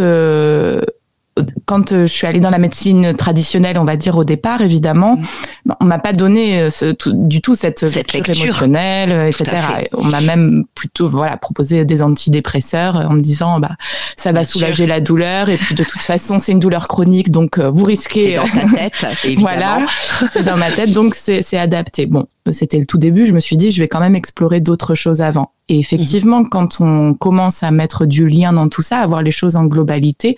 quand 1.66 1.92
euh, 1.92 2.06
je 2.06 2.12
suis 2.12 2.26
allée 2.26 2.40
dans 2.40 2.50
la 2.50 2.58
médecine 2.58 3.14
traditionnelle, 3.14 3.78
on 3.78 3.84
va 3.84 3.96
dire 3.96 4.16
au 4.16 4.24
départ, 4.24 4.60
évidemment, 4.60 5.16
mm. 5.16 5.72
on 5.80 5.84
m'a 5.84 5.98
pas 5.98 6.12
donné 6.12 6.60
euh, 6.60 6.70
ce, 6.70 6.94
du 7.08 7.40
tout 7.40 7.54
cette, 7.54 7.88
cette 7.88 8.12
lecture 8.12 8.36
émotionnelle, 8.36 9.10
euh, 9.10 9.28
etc. 9.28 9.50
On 9.92 10.04
m'a 10.04 10.20
même 10.20 10.64
plutôt 10.74 11.08
voilà 11.08 11.36
proposé 11.36 11.84
des 11.84 12.02
antidépresseurs 12.02 12.96
en 12.96 13.14
me 13.14 13.20
disant 13.20 13.58
bah 13.58 13.76
ça 14.16 14.32
va 14.32 14.44
soulager 14.44 14.86
la 14.86 15.00
douleur 15.00 15.48
et 15.48 15.56
puis 15.56 15.74
de 15.74 15.82
toute 15.82 16.02
façon 16.02 16.38
c'est 16.38 16.52
une 16.52 16.60
douleur 16.60 16.86
chronique 16.86 17.30
donc 17.30 17.58
vous 17.58 17.84
risquez. 17.84 18.38
C'est 18.52 18.60
dans 18.60 18.68
ta 18.68 18.76
tête. 18.76 19.38
voilà, 19.38 19.86
c'est 20.30 20.44
dans 20.44 20.56
ma 20.56 20.70
tête 20.70 20.92
donc 20.92 21.14
c'est 21.14 21.56
adapté. 21.56 22.06
Bon, 22.06 22.26
c'était 22.52 22.78
le 22.78 22.86
tout 22.86 22.98
début. 22.98 23.26
Je 23.26 23.32
me 23.32 23.40
suis 23.40 23.56
dit 23.56 23.72
je 23.72 23.80
vais 23.80 23.88
quand 23.88 24.00
même 24.00 24.16
explorer 24.16 24.60
d'autres 24.60 24.94
choses 24.94 25.20
avant. 25.20 25.50
Et 25.68 25.78
effectivement, 25.78 26.40
mhm. 26.40 26.48
quand 26.48 26.80
on 26.80 27.14
commence 27.14 27.62
à 27.62 27.70
mettre 27.70 28.06
du 28.06 28.28
lien 28.28 28.52
dans 28.52 28.68
tout 28.68 28.82
ça, 28.82 28.98
à 28.98 29.06
voir 29.06 29.22
les 29.22 29.30
choses 29.30 29.56
en 29.56 29.64
globalité, 29.64 30.36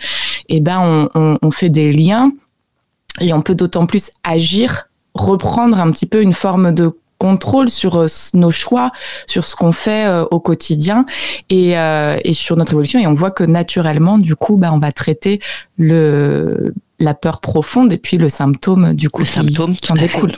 eh 0.49 0.61
ben, 0.61 1.09
on, 1.15 1.39
on, 1.41 1.51
fait 1.51 1.71
des 1.71 1.93
liens 1.93 2.31
et 3.21 3.33
on 3.33 3.43
peut 3.43 3.55
d'autant 3.55 3.87
plus 3.87 4.11
agir, 4.23 4.89
reprendre 5.15 5.81
un 5.81 5.91
petit 5.91 6.07
peu 6.07 6.23
une 6.23 6.33
forme 6.33 6.73
de 6.73 6.91
contrôle 7.19 7.69
sur 7.69 7.97
euh, 7.97 8.07
nos 8.35 8.51
choix, 8.51 8.93
sur 9.27 9.45
ce 9.45 9.57
qu'on 9.57 9.73
fait 9.73 10.07
euh, 10.07 10.25
au 10.31 10.41
quotidien 10.41 11.07
et, 11.51 11.79
euh, 11.79 12.19
et, 12.25 12.35
sur 12.35 12.57
notre 12.57 12.73
évolution. 12.73 13.01
Et 13.01 13.07
on 13.07 13.15
voit 13.15 13.31
que 13.31 13.45
naturellement, 13.45 14.19
du 14.19 14.37
coup, 14.37 14.57
bah, 14.57 14.71
on 14.73 14.79
va 14.79 14.93
traiter 14.93 15.41
le, 15.79 16.75
la 16.99 17.15
peur 17.15 17.41
profonde 17.41 17.93
et 17.93 17.99
puis 17.99 18.19
le 18.19 18.29
symptôme, 18.29 18.95
du 18.95 19.11
coup, 19.11 19.23
le 19.23 19.27
symptôme 19.27 19.77
qui 19.77 19.93
en 19.93 19.97
découle. 19.97 20.33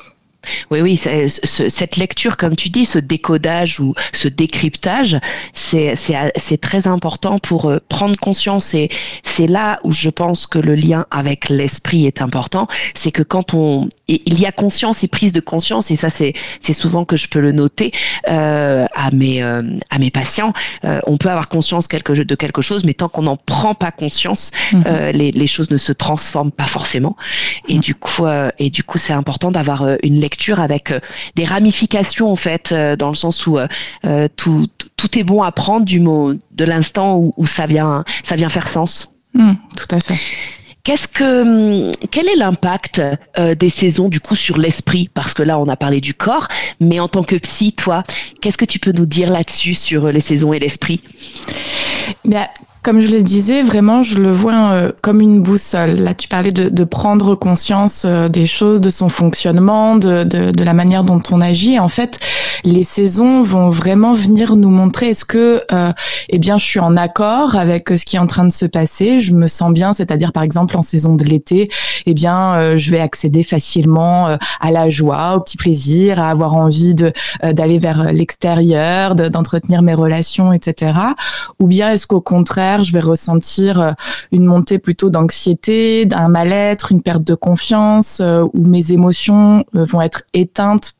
Oui, 0.70 0.80
oui, 0.80 0.96
cette 0.96 1.96
lecture, 1.96 2.36
comme 2.36 2.56
tu 2.56 2.68
dis, 2.70 2.86
ce 2.86 2.98
décodage 2.98 3.80
ou 3.80 3.94
ce 4.12 4.28
décryptage, 4.28 5.18
c'est 5.52 6.60
très 6.60 6.86
important 6.86 7.38
pour 7.38 7.66
euh, 7.66 7.78
prendre 7.88 8.16
conscience. 8.16 8.74
Et 8.74 8.88
c'est 9.22 9.46
là 9.46 9.78
où 9.84 9.92
je 9.92 10.10
pense 10.10 10.46
que 10.46 10.58
le 10.58 10.74
lien 10.74 11.06
avec 11.10 11.48
l'esprit 11.48 12.06
est 12.06 12.22
important. 12.22 12.68
C'est 12.94 13.12
que 13.12 13.22
quand 13.22 13.54
on, 13.54 13.88
il 14.08 14.38
y 14.38 14.46
a 14.46 14.52
conscience 14.52 15.04
et 15.04 15.08
prise 15.08 15.32
de 15.32 15.40
conscience, 15.40 15.90
et 15.90 15.96
ça, 15.96 16.10
c'est 16.10 16.34
souvent 16.72 17.04
que 17.04 17.16
je 17.16 17.28
peux 17.28 17.40
le 17.40 17.52
noter 17.52 17.92
euh, 18.28 18.86
à 18.94 19.10
mes 19.10 19.42
euh, 19.42 19.62
à 19.90 19.98
mes 19.98 20.10
patients. 20.10 20.52
on 21.06 21.16
peut 21.16 21.28
avoir 21.28 21.48
conscience 21.48 21.88
quelque, 21.88 22.12
de 22.12 22.34
quelque 22.34 22.62
chose, 22.62 22.84
mais 22.84 22.94
tant 22.94 23.08
qu'on 23.08 23.22
n'en 23.22 23.36
prend 23.36 23.74
pas 23.74 23.90
conscience, 23.90 24.50
mhm. 24.72 24.84
les, 25.12 25.30
les, 25.30 25.46
choses 25.46 25.70
ne 25.70 25.76
se 25.76 25.92
transforment 25.92 26.52
pas 26.52 26.66
forcément. 26.66 27.16
Et 27.68 27.74
mhm. 27.74 27.80
du 27.80 27.94
coup, 27.94 28.24
et 28.58 28.70
du 28.70 28.82
coup, 28.82 28.98
c'est 28.98 29.12
important 29.12 29.50
d'avoir 29.50 29.86
une 30.02 30.20
lecture 30.20 30.37
avec 30.58 30.90
euh, 30.90 31.00
des 31.34 31.44
ramifications 31.44 32.30
en 32.30 32.36
fait, 32.36 32.72
euh, 32.72 32.96
dans 32.96 33.08
le 33.08 33.14
sens 33.14 33.46
où 33.46 33.58
euh, 33.58 34.28
tout, 34.36 34.66
tout 34.96 35.18
est 35.18 35.24
bon 35.24 35.42
à 35.42 35.52
prendre 35.52 35.84
du 35.84 36.00
mot 36.00 36.32
de 36.32 36.64
l'instant 36.64 37.16
où, 37.36 37.46
ça 37.46 37.66
vient 37.66 38.04
ça 38.22 38.36
vient 38.36 38.48
faire 38.48 38.68
sens. 38.68 39.12
Mmh, 39.34 39.52
tout 39.76 39.94
à 39.94 40.00
fait. 40.00 40.18
Qu'est-ce 40.84 41.08
que, 41.08 41.42
hum, 41.88 41.92
quel 42.10 42.28
est 42.28 42.36
l'impact 42.36 43.02
des 43.36 43.68
saisons 43.68 44.08
du 44.08 44.20
coup 44.20 44.36
sur 44.36 44.56
l'esprit? 44.56 45.10
Parce 45.12 45.34
que 45.34 45.42
là, 45.42 45.58
on 45.58 45.68
a 45.68 45.76
parlé 45.76 46.00
du 46.00 46.14
corps, 46.14 46.48
mais 46.80 46.98
en 46.98 47.08
tant 47.08 47.24
que 47.24 47.36
psy, 47.36 47.72
toi, 47.72 48.04
qu'est-ce 48.40 48.56
que 48.56 48.64
tu 48.64 48.78
peux 48.78 48.92
nous 48.92 49.04
dire 49.04 49.30
là-dessus 49.30 49.74
sur 49.74 50.10
les 50.10 50.20
saisons 50.20 50.52
et 50.54 50.58
l'esprit? 50.58 51.02
Bah, 52.24 52.48
comme 52.88 53.02
je 53.02 53.10
le 53.10 53.22
disais, 53.22 53.60
vraiment, 53.60 54.02
je 54.02 54.16
le 54.16 54.30
vois 54.30 54.70
euh, 54.72 54.92
comme 55.02 55.20
une 55.20 55.42
boussole. 55.42 55.96
Là, 55.96 56.14
tu 56.14 56.26
parlais 56.26 56.52
de, 56.52 56.84
prendre 56.84 57.34
conscience 57.34 58.06
euh, 58.06 58.30
des 58.30 58.46
choses, 58.46 58.80
de 58.80 58.88
son 58.88 59.10
fonctionnement, 59.10 59.96
de, 59.96 60.64
la 60.64 60.72
manière 60.72 61.04
dont 61.04 61.20
on 61.30 61.42
agit. 61.42 61.78
En 61.78 61.88
fait, 61.88 62.18
les 62.64 62.84
saisons 62.84 63.42
vont 63.42 63.68
vraiment 63.68 64.14
venir 64.14 64.56
nous 64.56 64.70
montrer 64.70 65.10
est-ce 65.10 65.26
que, 65.26 65.62
euh, 65.70 65.92
eh 66.30 66.38
bien, 66.38 66.56
je 66.56 66.64
suis 66.64 66.80
en 66.80 66.96
accord 66.96 67.56
avec 67.56 67.90
ce 67.90 68.06
qui 68.06 68.16
est 68.16 68.18
en 68.18 68.26
train 68.26 68.46
de 68.46 68.52
se 68.52 68.64
passer. 68.64 69.20
Je 69.20 69.34
me 69.34 69.48
sens 69.48 69.70
bien, 69.70 69.92
c'est-à-dire, 69.92 70.32
par 70.32 70.42
exemple, 70.42 70.74
en 70.74 70.80
saison 70.80 71.14
de 71.14 71.24
l'été, 71.24 71.68
eh 72.06 72.14
bien, 72.14 72.74
je 72.78 72.90
vais 72.90 73.00
accéder 73.00 73.42
facilement 73.42 74.38
à 74.60 74.70
la 74.70 74.88
joie, 74.88 75.34
au 75.36 75.40
petit 75.40 75.58
plaisir, 75.58 76.20
à 76.20 76.30
avoir 76.30 76.54
envie 76.54 76.94
d'aller 76.94 77.78
vers 77.78 78.14
l'extérieur, 78.14 79.14
d'entretenir 79.14 79.82
mes 79.82 79.94
relations, 79.94 80.54
etc. 80.54 80.98
Ou 81.58 81.66
bien 81.66 81.90
est-ce 81.92 82.06
qu'au 82.06 82.22
contraire 82.22 82.77
je 82.82 82.92
vais 82.92 83.00
ressentir 83.00 83.80
euh, 83.80 83.92
une 84.32 84.44
montée 84.44 84.78
plutôt 84.78 85.10
d'anxiété, 85.10 86.06
d'un 86.06 86.28
mal-être, 86.28 86.92
une 86.92 87.02
perte 87.02 87.24
de 87.24 87.34
confiance, 87.34 88.20
euh, 88.20 88.44
où 88.54 88.66
mes 88.66 88.92
émotions 88.92 89.64
euh, 89.74 89.84
vont 89.84 90.02
être 90.02 90.22
éteintes 90.34 90.94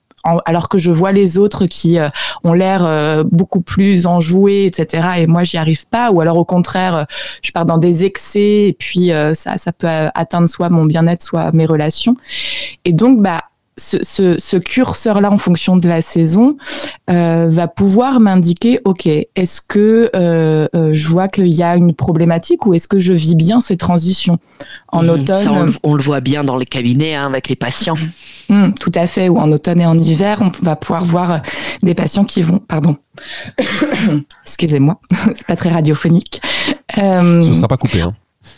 alors 0.44 0.68
que 0.68 0.76
je 0.78 0.90
vois 0.90 1.12
les 1.12 1.38
autres 1.38 1.66
qui 1.66 1.97
ont 2.44 2.52
l'air 2.52 3.25
beaucoup 3.25 3.61
plus 3.61 4.04
enjoués, 4.04 4.66
etc. 4.66 5.08
Et 5.18 5.26
moi, 5.26 5.44
j'y 5.44 5.56
arrive 5.56 5.87
pas. 5.88 6.11
Ou 6.11 6.20
alors, 6.20 6.37
au 6.37 6.44
contraire, 6.44 7.06
je 7.40 7.50
pars 7.52 7.64
dans 7.64 7.78
des 7.78 8.04
excès 8.04 8.66
et 8.66 8.76
puis 8.78 9.11
ça, 9.32 9.56
ça 9.56 9.73
peut 9.73 9.87
atteindre 9.87 10.49
soit 10.49 10.68
mon 10.68 10.85
bien-être, 10.85 11.23
soit 11.23 11.52
mes 11.52 11.64
relations. 11.64 12.16
Et 12.85 12.92
donc, 12.92 13.23
bah, 13.23 13.44
ce, 13.78 14.37
ce, 14.38 14.56
curseur-là, 14.56 15.30
en 15.30 15.38
fonction 15.38 15.76
de 15.76 15.88
la 15.88 16.02
saison, 16.02 16.56
euh, 17.11 17.47
va 17.49 17.68
pouvoir 17.68 18.20
m'indiquer, 18.20 18.80
ok, 18.85 19.06
est-ce 19.06 19.62
que 19.62 20.11
euh, 20.14 20.68
euh, 20.75 20.92
je 20.92 21.08
vois 21.08 21.28
qu'il 21.28 21.49
y 21.49 21.62
a 21.62 21.76
une 21.76 21.94
problématique 21.94 22.66
ou 22.66 22.75
est-ce 22.75 22.88
que 22.88 22.99
je 22.99 23.12
vis 23.12 23.35
bien 23.35 23.61
ces 23.61 23.76
transitions 23.76 24.38
en 24.90 25.04
mmh, 25.04 25.08
automne 25.08 25.73
on, 25.82 25.94
le 25.94 26.02
voit 26.02 26.20
bien 26.20 26.44
dans 26.44 26.56
les 26.56 26.66
cabinets 26.66 27.14
hein, 27.14 27.26
avec 27.26 27.49
les 27.49 27.56
patients. 27.56 27.97
Mmh, 28.49 28.73
tout 28.80 28.92
à 28.94 29.06
fait. 29.06 29.28
Ou 29.28 29.38
en 29.38 29.50
automne 29.52 29.80
et 29.80 29.87
en 29.87 29.97
hiver, 29.97 30.42
on 30.42 30.50
va 30.64 30.76
pouvoir 30.76 31.04
voir 31.04 31.42
des 31.82 31.94
patients 31.94 32.25
qui 32.25 32.42
vont, 32.42 32.58
pardon, 32.58 32.97
excusez-moi, 34.44 35.00
c'est 35.35 35.47
pas 35.47 35.56
très 35.56 35.70
radiophonique. 35.70 36.40
Ce 36.94 37.52
sera 37.54 37.68
pas 37.68 37.76
coupé. 37.76 38.02
Hein. 38.02 38.14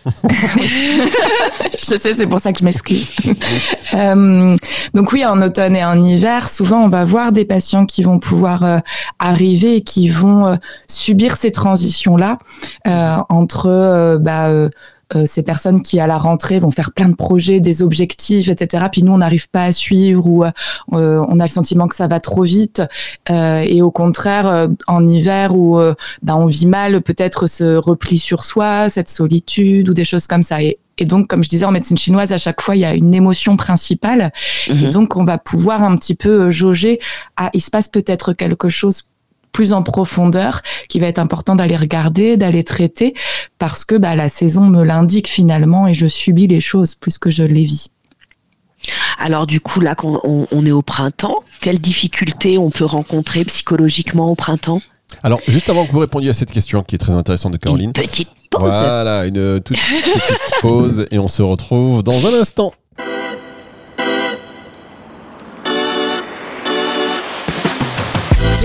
je 0.60 1.84
sais, 1.84 2.14
c'est 2.14 2.26
pour 2.26 2.40
ça 2.40 2.52
que 2.52 2.60
je 2.60 2.64
m'excuse. 2.64 3.12
euh, 3.94 4.56
donc 4.94 5.12
oui, 5.12 5.24
en 5.24 5.40
automne 5.42 5.76
et 5.76 5.84
en 5.84 6.00
hiver, 6.00 6.48
souvent 6.48 6.84
on 6.84 6.88
va 6.88 7.04
voir 7.04 7.32
des 7.32 7.44
patients 7.44 7.86
qui 7.86 8.02
vont 8.02 8.18
pouvoir 8.18 8.64
euh, 8.64 8.78
arriver 9.18 9.76
et 9.76 9.82
qui 9.82 10.08
vont 10.08 10.46
euh, 10.46 10.56
subir 10.88 11.36
ces 11.36 11.52
transitions-là 11.52 12.38
entre 13.28 14.18
bah, 14.20 14.68
euh, 15.16 15.24
ces 15.26 15.42
personnes 15.42 15.82
qui 15.82 15.98
à 16.00 16.06
la 16.06 16.18
rentrée 16.18 16.60
vont 16.60 16.70
faire 16.70 16.92
plein 16.92 17.08
de 17.08 17.14
projets, 17.14 17.60
des 17.60 17.82
objectifs, 17.82 18.48
etc. 18.48 18.86
Puis 18.90 19.02
nous 19.02 19.12
on 19.12 19.18
n'arrive 19.18 19.50
pas 19.50 19.64
à 19.64 19.72
suivre 19.72 20.26
ou 20.26 20.44
euh, 20.44 20.50
on 20.90 21.40
a 21.40 21.44
le 21.44 21.48
sentiment 21.48 21.88
que 21.88 21.96
ça 21.96 22.06
va 22.06 22.20
trop 22.20 22.42
vite. 22.42 22.82
Euh, 23.30 23.60
et 23.60 23.82
au 23.82 23.90
contraire, 23.90 24.68
en 24.86 25.06
hiver 25.06 25.54
où 25.54 25.80
bah, 26.22 26.36
on 26.36 26.46
vit 26.46 26.66
mal, 26.66 27.00
peut-être 27.02 27.46
ce 27.46 27.76
repli 27.76 28.18
sur 28.18 28.44
soi, 28.44 28.88
cette 28.88 29.08
solitude 29.08 29.88
ou 29.88 29.94
des 29.94 30.04
choses 30.04 30.26
comme 30.26 30.42
ça. 30.42 30.62
Et, 30.62 30.78
et 30.98 31.04
donc, 31.06 31.28
comme 31.28 31.42
je 31.42 31.48
disais 31.48 31.64
en 31.64 31.72
médecine 31.72 31.98
chinoise, 31.98 32.32
à 32.32 32.38
chaque 32.38 32.60
fois, 32.60 32.76
il 32.76 32.80
y 32.80 32.84
a 32.84 32.94
une 32.94 33.14
émotion 33.14 33.56
principale. 33.56 34.32
Et 34.68 34.74
mhm. 34.74 34.90
donc, 34.90 35.16
on 35.16 35.24
va 35.24 35.38
pouvoir 35.38 35.82
un 35.82 35.96
petit 35.96 36.14
peu 36.14 36.50
jauger, 36.50 37.00
ah, 37.36 37.50
il 37.54 37.60
se 37.60 37.70
passe 37.70 37.88
peut-être 37.88 38.32
quelque 38.34 38.68
chose 38.68 39.02
plus 39.52 39.72
en 39.72 39.82
profondeur, 39.82 40.62
qui 40.88 40.98
va 41.00 41.06
être 41.06 41.18
important 41.18 41.56
d'aller 41.56 41.76
regarder, 41.76 42.36
d'aller 42.36 42.64
traiter, 42.64 43.14
parce 43.58 43.84
que 43.84 43.94
bah, 43.94 44.14
la 44.14 44.28
saison 44.28 44.66
me 44.66 44.82
l'indique 44.82 45.28
finalement 45.28 45.86
et 45.86 45.94
je 45.94 46.06
subis 46.06 46.46
les 46.46 46.60
choses 46.60 46.94
plus 46.94 47.18
que 47.18 47.30
je 47.30 47.42
les 47.42 47.64
vis. 47.64 47.88
Alors 49.18 49.46
du 49.46 49.60
coup, 49.60 49.80
là, 49.80 49.94
on, 50.02 50.46
on 50.50 50.66
est 50.66 50.70
au 50.70 50.82
printemps, 50.82 51.40
quelles 51.60 51.80
difficultés 51.80 52.56
on 52.56 52.70
peut 52.70 52.86
rencontrer 52.86 53.44
psychologiquement 53.44 54.30
au 54.30 54.34
printemps? 54.34 54.80
Alors, 55.22 55.40
juste 55.48 55.68
avant 55.68 55.84
que 55.84 55.92
vous 55.92 55.98
répondiez 55.98 56.30
à 56.30 56.34
cette 56.34 56.52
question 56.52 56.82
qui 56.82 56.94
est 56.94 56.98
très 56.98 57.12
intéressante 57.12 57.52
de 57.52 57.58
Caroline. 57.58 57.88
Une 57.88 57.92
petite 57.92 58.30
pause. 58.48 58.62
Voilà, 58.62 59.26
une 59.26 59.60
toute 59.60 59.76
petite 59.76 60.60
pause 60.62 61.06
et 61.10 61.18
on 61.18 61.28
se 61.28 61.42
retrouve 61.42 62.02
dans 62.02 62.26
un 62.26 62.34
instant. 62.34 62.72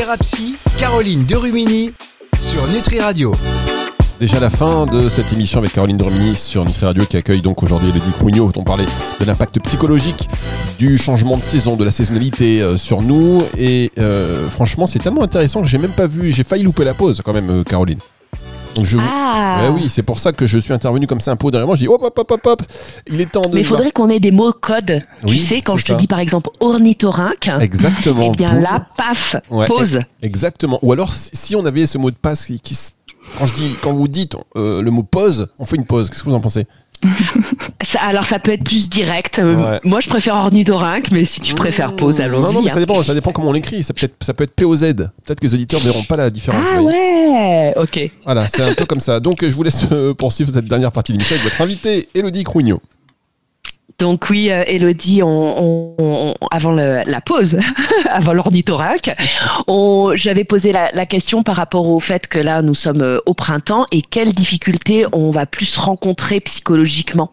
Thérapie, 0.06 0.56
Caroline 0.78 1.24
Derumini 1.24 1.92
sur 2.38 2.68
Nutri 2.68 3.00
Radio. 3.00 3.34
Déjà 4.20 4.40
la 4.40 4.52
fin 4.52 4.86
de 4.86 5.10
cette 5.10 5.34
émission 5.34 5.58
avec 5.58 5.74
Caroline 5.74 5.98
Dromini 5.98 6.36
sur 6.36 6.64
Nutri 6.64 6.86
Radio 6.86 7.06
qui 7.08 7.18
accueille 7.18 7.42
donc 7.42 7.64
aujourd'hui 7.64 7.90
Elodie 7.90 8.12
Crouignot. 8.12 8.52
On 8.56 8.64
parlait 8.64 8.86
de 9.20 9.26
l'impact 9.26 9.60
psychologique 9.62 10.30
du 10.78 11.00
changement 11.00 11.38
de 11.38 11.42
saison, 11.42 11.76
de 11.76 11.84
la 11.84 11.90
saisonnalité 11.90 12.62
euh, 12.62 12.78
sur 12.78 13.02
nous. 13.02 13.42
Et 13.58 13.92
euh, 13.98 14.48
franchement, 14.48 14.86
c'est 14.86 15.00
tellement 15.00 15.24
intéressant 15.24 15.62
que 15.62 15.68
j'ai 15.68 15.80
même 15.80 15.94
pas 15.94 16.06
vu, 16.06 16.32
j'ai 16.32 16.44
failli 16.44 16.62
louper 16.62 16.84
la 16.84 16.94
pause 16.94 17.24
quand 17.26 17.34
même, 17.34 17.50
euh, 17.50 17.64
Caroline. 17.64 17.98
Je... 18.84 18.98
Ah. 19.00 19.60
Ouais, 19.62 19.70
oui, 19.70 19.90
c'est 19.90 20.04
pour 20.04 20.20
ça 20.20 20.32
que 20.32 20.48
je 20.48 20.58
suis 20.58 20.74
intervenu 20.74 21.08
comme 21.08 21.22
ça 21.22 21.32
un 21.32 21.36
peu 21.36 21.52
derrière 21.52 21.68
moi. 21.68 21.76
Je 21.76 21.82
dis 21.82 21.88
hop, 21.88 22.02
hop, 22.04 22.18
hop, 22.18 22.32
hop, 22.32 22.46
hop. 22.46 22.62
Il 23.08 23.22
est 23.22 23.32
temps 23.32 23.42
de. 23.42 23.56
Mais 23.56 23.62
il 23.62 23.66
faudrait 23.66 23.92
qu'on 23.92 24.10
ait 24.10 24.20
des 24.20 24.32
mots 24.32 24.54
codes. 24.54 25.02
Oui, 25.24 25.38
tu 25.38 25.44
sais, 25.44 25.62
quand 25.62 25.78
je 25.78 25.86
te 25.86 25.94
dis 25.94 26.08
par 26.08 26.20
exemple 26.20 26.50
ornithorynque, 26.60 27.50
Exactement. 27.60 28.32
eh 28.34 28.38
bien 28.38 28.60
là, 28.60 28.88
paf, 28.98 29.36
Ouais, 29.50 29.68
pause. 29.68 30.00
Exactement. 30.22 30.80
Ou 30.82 30.92
alors, 30.92 31.14
si 31.14 31.56
on 31.56 31.66
avait 31.66 31.86
ce 31.86 31.98
mot 31.98 32.12
de 32.12 32.16
passe 32.16 32.46
qui, 32.46 32.60
quand 33.38 33.46
je 33.46 33.54
dis, 33.54 33.76
quand 33.82 33.94
vous 33.94 34.08
dites 34.08 34.36
euh, 34.56 34.82
le 34.82 34.92
mot 34.92 35.04
pause, 35.04 35.48
on 35.60 35.66
fait 35.66 35.76
une 35.76 35.86
pause. 35.86 36.10
Qu'est-ce 36.10 36.24
que 36.24 36.30
vous 36.30 36.36
en 36.36 36.42
pensez? 36.42 36.68
Ça- 37.84 38.00
alors 38.02 38.26
ça 38.26 38.40
peut 38.40 38.52
être 38.52 38.64
plus 38.64 38.90
direct. 38.90 39.40
Euh, 39.40 39.56
Ouais. 39.56 39.80
Moi 39.84 40.00
je 40.00 40.10
préfère 40.10 40.36
ornithorynque, 40.36 41.12
mais 41.12 41.24
si 41.26 41.40
tu 41.40 41.54
préfères 41.54 41.96
pause, 41.96 42.20
Non, 42.20 42.28
non, 42.30 42.46
allons-y. 42.46 42.64
mais 42.64 42.70
ça 42.70 42.78
hein. 42.78 42.80
dépend, 42.80 43.04
ça 43.04 43.14
dépend 43.14 43.32
comment 43.32 43.50
on 43.50 43.54
l'écrit. 43.54 43.84
Ça 43.84 43.94
peut 43.94 44.06
être, 44.06 44.16
ça 44.22 44.34
peut 44.34 44.44
être 44.44 44.56
POZ. 44.56 44.82
Peut-être 45.26 45.40
que 45.40 45.46
les 45.46 45.54
auditeurs 45.54 45.80
verront 45.82 46.04
pas 46.04 46.18
la 46.18 46.30
différence. 46.30 46.66
Ah 46.74 46.82
ouais, 46.82 47.74
ok. 47.78 48.10
Voilà, 48.26 48.48
c'est 48.48 48.62
un 48.64 48.74
peu 48.74 48.86
comme 48.86 49.00
ça. 49.00 49.20
Donc, 49.20 49.44
je 49.46 49.54
vous 49.56 49.64
laisse 49.64 49.86
euh, 49.92 50.14
poursuivre 50.14 50.52
cette 50.52 50.66
dernière 50.66 50.92
partie 50.92 51.12
de 51.12 51.18
l'émission 51.18 51.36
avec 51.36 51.44
votre 51.46 51.62
invité, 51.62 52.10
Elodie 52.16 52.44
Crouignot. 52.44 52.82
Donc 54.00 54.30
oui, 54.30 54.52
euh, 54.52 54.64
Elodie, 54.68 55.22
avant 55.22 56.72
la 56.72 57.22
pause, 57.22 57.58
avant 58.10 58.34
l'ornithorynque, 58.34 59.12
j'avais 60.16 60.44
posé 60.44 60.72
la, 60.72 61.06
question 61.06 61.44
par 61.44 61.56
rapport 61.56 61.88
au 61.88 62.00
fait 62.00 62.28
que 62.28 62.40
là, 62.40 62.62
nous 62.62 62.74
sommes 62.74 63.02
euh, 63.02 63.20
au 63.26 63.34
printemps 63.34 63.86
et 63.92 64.02
quelles 64.02 64.34
difficultés 64.34 65.06
on 65.14 65.30
va 65.30 65.46
plus 65.46 65.78
rencontrer 65.78 66.40
psychologiquement. 66.40 67.32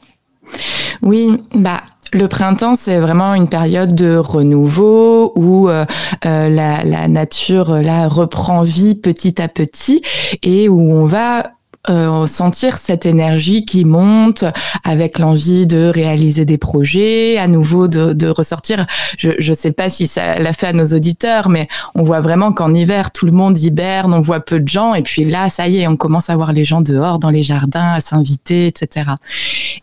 Oui, 1.00 1.30
bah 1.54 1.82
le 2.12 2.28
printemps, 2.28 2.76
c'est 2.76 2.98
vraiment 2.98 3.34
une 3.34 3.48
période 3.48 3.94
de 3.94 4.16
renouveau 4.16 5.32
où 5.34 5.70
euh, 5.70 5.86
la, 6.22 6.84
la 6.84 7.08
nature 7.08 7.76
là 7.76 8.06
reprend 8.06 8.62
vie 8.62 8.94
petit 8.94 9.40
à 9.40 9.48
petit 9.48 10.02
et 10.42 10.68
où 10.68 10.92
on 10.92 11.06
va 11.06 11.52
euh, 11.90 12.28
sentir 12.28 12.78
cette 12.78 13.06
énergie 13.06 13.64
qui 13.64 13.84
monte 13.84 14.44
avec 14.84 15.18
l'envie 15.18 15.66
de 15.66 15.86
réaliser 15.86 16.44
des 16.44 16.58
projets, 16.58 17.38
à 17.38 17.48
nouveau 17.48 17.88
de, 17.88 18.12
de 18.12 18.28
ressortir. 18.28 18.86
Je 19.18 19.30
ne 19.36 19.54
sais 19.54 19.72
pas 19.72 19.88
si 19.88 20.06
ça 20.06 20.36
l'a 20.36 20.52
fait 20.52 20.68
à 20.68 20.72
nos 20.72 20.86
auditeurs, 20.86 21.48
mais 21.48 21.66
on 21.96 22.04
voit 22.04 22.20
vraiment 22.20 22.52
qu'en 22.52 22.72
hiver, 22.72 23.10
tout 23.10 23.26
le 23.26 23.32
monde 23.32 23.58
hiberne, 23.58 24.14
on 24.14 24.20
voit 24.20 24.40
peu 24.40 24.60
de 24.60 24.68
gens, 24.68 24.94
et 24.94 25.02
puis 25.02 25.24
là, 25.24 25.48
ça 25.48 25.66
y 25.66 25.78
est, 25.78 25.88
on 25.88 25.96
commence 25.96 26.30
à 26.30 26.36
voir 26.36 26.52
les 26.52 26.64
gens 26.64 26.82
dehors, 26.82 27.18
dans 27.18 27.30
les 27.30 27.42
jardins, 27.42 27.94
à 27.94 28.00
s'inviter, 28.00 28.68
etc. 28.68 29.10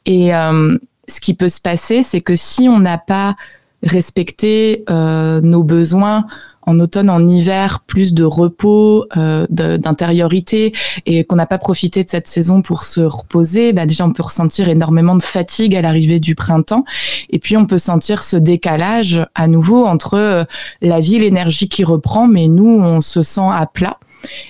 Et 0.06 0.34
euh, 0.34 0.78
ce 1.10 1.20
qui 1.20 1.34
peut 1.34 1.50
se 1.50 1.60
passer, 1.60 2.02
c'est 2.02 2.22
que 2.22 2.36
si 2.36 2.70
on 2.70 2.80
n'a 2.80 2.98
pas 2.98 3.36
respecté 3.84 4.84
euh, 4.90 5.42
nos 5.42 5.64
besoins 5.64 6.26
en 6.64 6.80
automne, 6.80 7.10
en 7.10 7.26
hiver, 7.26 7.80
plus 7.88 8.14
de 8.14 8.24
repos, 8.24 9.06
euh, 9.18 9.48
d'intériorité, 9.50 10.74
et 11.06 11.24
qu'on 11.24 11.38
n'a 11.38 11.48
pas 11.48 11.58
profité 11.58 12.04
de 12.04 12.10
cette 12.10 12.28
saison 12.28 12.62
pour 12.62 12.84
se 12.84 13.02
reposer, 13.02 13.74
bah 13.74 13.88
déjà 13.88 14.06
on 14.06 14.14
peut 14.14 14.24
ressentir 14.24 14.70
énormément 14.70 15.16
de 15.16 15.24
fatigue 15.24 15.76
à 15.76 15.82
l'arrivée 15.82 16.20
du 16.20 16.36
printemps, 16.36 16.86
et 17.30 17.40
puis 17.40 17.58
on 17.58 17.66
peut 17.66 17.80
sentir 17.80 18.24
ce 18.24 18.38
décalage 18.38 19.26
à 19.34 19.48
nouveau 19.48 19.86
entre 19.86 20.14
euh, 20.16 20.44
la 20.82 21.00
vie, 21.00 21.18
l'énergie 21.18 21.70
qui 21.70 21.84
reprend, 21.84 22.28
mais 22.28 22.48
nous 22.48 22.70
on 22.70 23.02
se 23.02 23.24
sent 23.24 23.50
à 23.52 23.66
plat. 23.66 23.98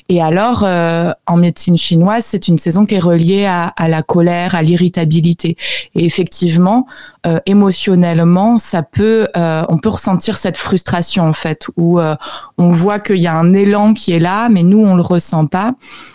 Et 0.10 0.22
alors, 0.22 0.64
euh, 0.64 1.12
en 1.28 1.38
médecine 1.38 1.78
chinoise, 1.78 2.26
c'est 2.26 2.48
une 2.48 2.58
saison 2.58 2.86
qui 2.86 2.96
est 2.96 3.00
reliée 3.00 3.46
à, 3.46 3.68
à 3.68 3.88
la 3.88 4.02
colère, 4.02 4.56
à 4.56 4.62
l'irritabilité. 4.62 5.58
Et 5.96 6.06
effectivement, 6.06 6.88
euh, 7.26 7.40
émotionnellement, 7.46 8.58
ça 8.58 8.82
peut, 8.82 9.28
euh, 9.36 9.64
on 9.70 9.78
peut 9.78 9.90
ressentir 9.90 10.38
cette 10.38 10.58
frustration 10.58 11.26
en 11.26 11.34
fait, 11.34 11.68
où 11.78 12.00
euh, 12.00 12.16
on 12.58 12.72
voit 12.72 13.00
qu'il 13.00 13.18
y 13.18 13.28
a 13.28 13.34
un 13.34 13.54
élan 13.54 13.94
qui 13.94 14.14
est 14.14 14.20
là, 14.20 14.50
mais 14.50 14.64
nous 14.64 14.80
on 14.80 14.96
le 14.96 15.02
ressent 15.02 15.46
pas. 15.46 15.74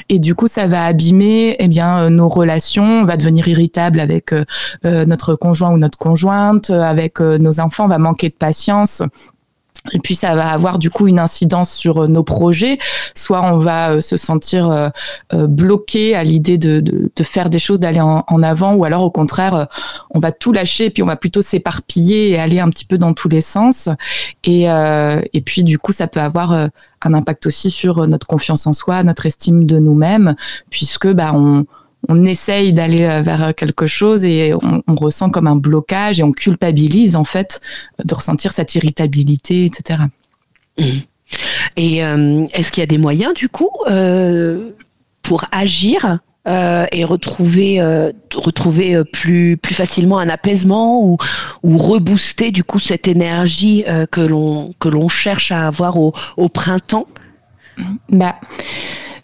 Et 0.08 0.18
du 0.18 0.34
coup, 0.34 0.48
ça 0.48 0.66
va 0.66 0.84
abîmer, 0.84 1.56
eh 1.58 1.68
bien, 1.68 2.04
euh, 2.04 2.08
nos 2.08 2.28
relations. 2.28 3.02
On 3.02 3.04
va 3.04 3.16
devenir 3.16 3.46
irritable 3.48 4.00
avec 4.00 4.32
euh, 4.32 4.44
notre 4.82 5.34
conjoint 5.34 5.70
ou 5.70 5.78
notre 5.78 5.98
conjointe, 5.98 6.70
avec 6.70 7.20
nos 7.20 7.60
enfants. 7.60 7.84
On 7.84 7.88
va 7.88 7.98
manquer 7.98 8.28
de 8.28 8.34
patience. 8.34 9.02
Et 9.92 9.98
puis 9.98 10.14
ça 10.14 10.34
va 10.34 10.50
avoir 10.50 10.78
du 10.78 10.88
coup 10.88 11.08
une 11.08 11.18
incidence 11.18 11.72
sur 11.72 12.04
euh, 12.04 12.06
nos 12.06 12.22
projets. 12.22 12.78
Soit 13.14 13.42
on 13.44 13.58
va 13.58 13.90
euh, 13.90 14.00
se 14.00 14.16
sentir 14.16 14.70
euh, 14.70 14.88
bloqué 15.46 16.14
à 16.14 16.24
l'idée 16.24 16.56
de, 16.56 17.10
faire 17.22 17.50
des 17.50 17.58
choses, 17.58 17.80
d'aller 17.80 18.00
en, 18.00 18.42
avant, 18.42 18.74
ou 18.74 18.84
alors 18.84 19.02
au 19.02 19.10
contraire, 19.10 19.66
on 20.10 20.18
va 20.18 20.32
tout 20.32 20.52
lâcher 20.52 20.90
puis 20.90 21.02
on 21.02 21.06
va 21.06 21.16
plutôt 21.16 21.42
s'éparpiller 21.42 22.30
et 22.30 22.38
aller 22.38 22.60
un 22.60 22.68
petit 22.68 22.84
peu 22.84 22.98
dans 22.98 23.12
tous 23.14 23.28
les 23.28 23.40
sens. 23.40 23.88
Et, 24.44 24.64
et 24.64 25.40
puis 25.40 25.64
du 25.64 25.78
coup, 25.78 25.92
ça 25.92 26.06
peut 26.06 26.20
avoir 26.20 26.52
un 26.52 27.14
impact 27.14 27.46
aussi 27.46 27.70
sur 27.70 28.06
notre 28.06 28.26
confiance 28.26 28.66
en 28.66 28.72
soi, 28.72 29.02
notre 29.02 29.26
estime 29.26 29.66
de 29.66 29.78
nous-mêmes, 29.78 30.34
puisque 30.70 31.08
bah 31.08 31.32
on 31.34 31.64
on 32.08 32.24
essaye 32.24 32.72
d'aller 32.72 33.04
euh, 33.04 33.22
vers 33.22 33.54
quelque 33.54 33.86
chose 33.86 34.24
et 34.24 34.54
on, 34.54 34.82
on 34.86 34.94
ressent 34.94 35.30
comme 35.30 35.46
un 35.46 35.56
blocage 35.56 36.20
et 36.20 36.22
on 36.22 36.32
culpabilise 36.32 37.16
en 37.16 37.24
fait 37.24 37.60
de 38.02 38.14
ressentir 38.14 38.52
cette 38.52 38.74
irritabilité, 38.74 39.64
etc. 39.64 40.02
Et 41.76 42.04
euh, 42.04 42.44
est-ce 42.52 42.70
qu'il 42.70 42.82
y 42.82 42.84
a 42.84 42.86
des 42.86 42.98
moyens 42.98 43.34
du 43.34 43.48
coup 43.48 43.70
euh, 43.88 44.70
pour 45.22 45.44
agir 45.52 46.18
euh, 46.46 46.84
et 46.92 47.04
retrouver, 47.04 47.80
euh, 47.80 48.12
retrouver 48.34 48.94
euh, 48.94 49.04
plus, 49.04 49.56
plus 49.56 49.74
facilement 49.74 50.18
un 50.18 50.28
apaisement 50.28 51.02
ou, 51.02 51.16
ou 51.62 51.78
rebooster 51.78 52.50
du 52.50 52.64
coup 52.64 52.78
cette 52.78 53.08
énergie 53.08 53.84
euh, 53.88 54.04
que 54.04 54.20
l'on 54.20 54.74
que 54.78 54.88
l'on 54.88 55.08
cherche 55.08 55.52
à 55.52 55.66
avoir 55.66 55.98
au, 55.98 56.12
au 56.36 56.48
printemps? 56.50 57.06
Bah, 58.10 58.36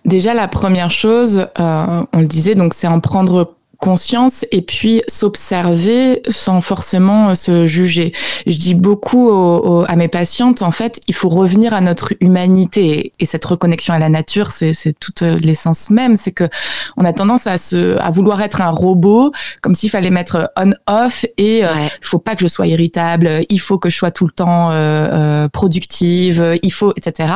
déjà 0.04 0.34
la 0.34 0.48
première 0.48 0.90
chose, 0.90 1.46
euh, 1.58 2.02
on 2.12 2.18
le 2.20 2.26
disait, 2.26 2.54
donc 2.54 2.74
c'est 2.74 2.86
en 2.86 3.00
prendre 3.00 3.54
conscience 3.80 4.44
et 4.52 4.62
puis 4.62 5.02
s'observer 5.08 6.22
sans 6.28 6.60
forcément 6.60 7.30
euh, 7.30 7.34
se 7.34 7.66
juger. 7.66 8.12
Je 8.46 8.58
dis 8.58 8.74
beaucoup 8.74 9.28
au- 9.28 9.80
au- 9.80 9.84
à 9.88 9.96
mes 9.96 10.08
patientes, 10.08 10.62
en 10.62 10.70
fait, 10.70 11.00
il 11.08 11.14
faut 11.14 11.28
revenir 11.30 11.72
à 11.74 11.80
notre 11.80 12.12
humanité 12.20 13.12
et 13.18 13.26
cette 13.26 13.44
reconnexion 13.44 13.94
à 13.94 13.98
la 13.98 14.08
nature, 14.08 14.50
c'est 14.50 14.74
toute 15.00 15.22
euh, 15.22 15.38
l'essence 15.40 15.90
même. 15.90 16.16
C'est 16.16 16.32
que 16.32 16.48
on 16.96 17.04
a 17.04 17.12
tendance 17.12 17.46
à 17.46 17.56
se, 17.58 17.96
à 17.98 18.10
vouloir 18.10 18.42
être 18.42 18.60
un 18.60 18.70
robot, 18.70 19.32
comme 19.62 19.74
s'il 19.74 19.90
fallait 19.90 20.10
mettre 20.10 20.50
on/off 20.56 21.24
et 21.38 21.64
euh, 21.64 21.68
Ouais. 21.74 21.86
il 22.02 22.06
faut 22.06 22.18
pas 22.18 22.34
que 22.34 22.42
je 22.42 22.48
sois 22.48 22.66
irritable, 22.66 23.42
il 23.48 23.60
faut 23.60 23.78
que 23.78 23.88
je 23.90 23.96
sois 23.96 24.10
tout 24.10 24.26
le 24.26 24.32
temps 24.32 24.70
euh, 24.72 24.74
euh, 24.74 25.48
productive, 25.48 26.58
il 26.62 26.72
faut, 26.72 26.92
etc. 26.96 27.32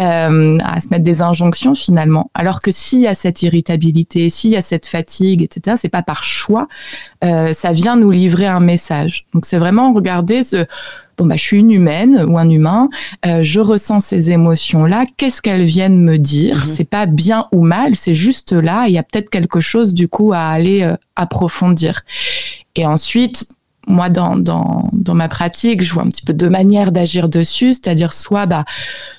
Euh, 0.00 0.58
à 0.64 0.80
se 0.80 0.88
mettre 0.90 1.04
des 1.04 1.22
injonctions 1.22 1.74
finalement. 1.74 2.30
Alors 2.34 2.60
que 2.62 2.70
s'il 2.70 3.00
y 3.00 3.06
a 3.06 3.14
cette 3.14 3.42
irritabilité, 3.42 4.28
s'il 4.30 4.50
y 4.50 4.56
a 4.56 4.62
cette 4.62 4.86
fatigue, 4.86 5.42
etc., 5.42 5.75
c'est 5.76 5.88
pas 5.88 6.02
par 6.02 6.24
choix, 6.24 6.68
euh, 7.24 7.52
ça 7.52 7.72
vient 7.72 7.96
nous 7.96 8.10
livrer 8.10 8.46
un 8.46 8.60
message. 8.60 9.26
Donc 9.34 9.46
c'est 9.46 9.58
vraiment 9.58 9.92
regarder 9.92 10.42
ce 10.42 10.66
bon 11.16 11.26
bah 11.26 11.36
je 11.36 11.42
suis 11.42 11.58
une 11.58 11.70
humaine 11.70 12.24
ou 12.28 12.38
un 12.38 12.48
humain, 12.48 12.88
euh, 13.24 13.42
je 13.42 13.60
ressens 13.60 14.00
ces 14.00 14.30
émotions 14.30 14.84
là, 14.84 15.04
qu'est-ce 15.16 15.40
qu'elles 15.40 15.64
viennent 15.64 16.02
me 16.02 16.18
dire? 16.18 16.56
Mhm. 16.58 16.64
C'est 16.64 16.84
pas 16.84 17.06
bien 17.06 17.46
ou 17.52 17.64
mal, 17.64 17.94
c'est 17.94 18.14
juste 18.14 18.52
là. 18.52 18.84
Il 18.88 18.92
y 18.92 18.98
a 18.98 19.02
peut-être 19.02 19.30
quelque 19.30 19.60
chose 19.60 19.94
du 19.94 20.08
coup 20.08 20.32
à 20.32 20.40
aller 20.40 20.82
euh, 20.82 20.96
approfondir. 21.16 22.02
Et 22.74 22.84
ensuite, 22.84 23.46
moi, 23.86 24.10
dans, 24.10 24.36
dans, 24.36 24.90
dans 24.92 25.14
ma 25.14 25.28
pratique, 25.28 25.82
je 25.82 25.92
vois 25.92 26.02
un 26.02 26.08
petit 26.08 26.24
peu 26.24 26.34
deux 26.34 26.50
manières 26.50 26.92
d'agir 26.92 27.28
dessus, 27.28 27.72
c'est-à-dire 27.72 28.12
soit 28.12 28.46
bah, 28.46 28.64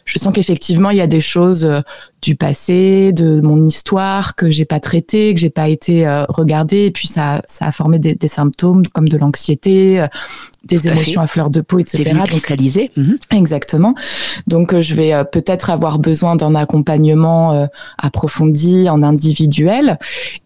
je 0.06 0.20
sens 0.20 0.34
qu'effectivement, 0.34 0.90
il 0.90 0.98
y 0.98 1.02
a 1.02 1.08
des 1.08 1.22
choses 1.22 1.66
euh, 1.66 1.82
du 2.22 2.36
passé, 2.36 3.14
de 3.14 3.42
mon 3.42 3.66
histoire 3.66 4.36
que 4.36 4.50
j'ai 4.50 4.66
pas 4.66 4.80
traité, 4.80 5.34
que 5.34 5.40
j'ai 5.40 5.50
pas 5.50 5.70
été 5.70 6.08
euh, 6.08 6.26
regardée, 6.30 6.86
et 6.86 6.92
puis 6.92 7.08
ça, 7.08 7.42
ça 7.48 7.68
a 7.68 7.72
formé 7.72 8.00
des, 8.00 8.16
des 8.16 8.28
symptômes 8.28 8.88
comme 8.88 9.08
de 9.08 9.18
l'anxiété, 9.18 10.02
euh, 10.02 10.08
des 10.66 10.80
Tout 10.80 10.88
émotions 10.88 11.22
à 11.22 11.28
fleur 11.28 11.50
de 11.50 11.62
peau, 11.62 11.78
C'est 11.80 12.00
etc. 12.00 12.10
venu 12.10 12.20
Donc, 12.20 12.28
cristalliser. 12.30 12.92
Mhm. 12.98 13.16
Exactement. 13.32 13.94
Donc, 14.48 14.74
euh, 14.74 14.82
je 14.82 14.96
vais 14.96 15.14
peut-être 15.32 15.70
avoir 15.70 16.00
besoin 16.00 16.36
d'un 16.36 16.56
accompagnement 16.56 17.68
approfondi 17.98 18.90
en 18.90 19.02
individuel. 19.04 19.98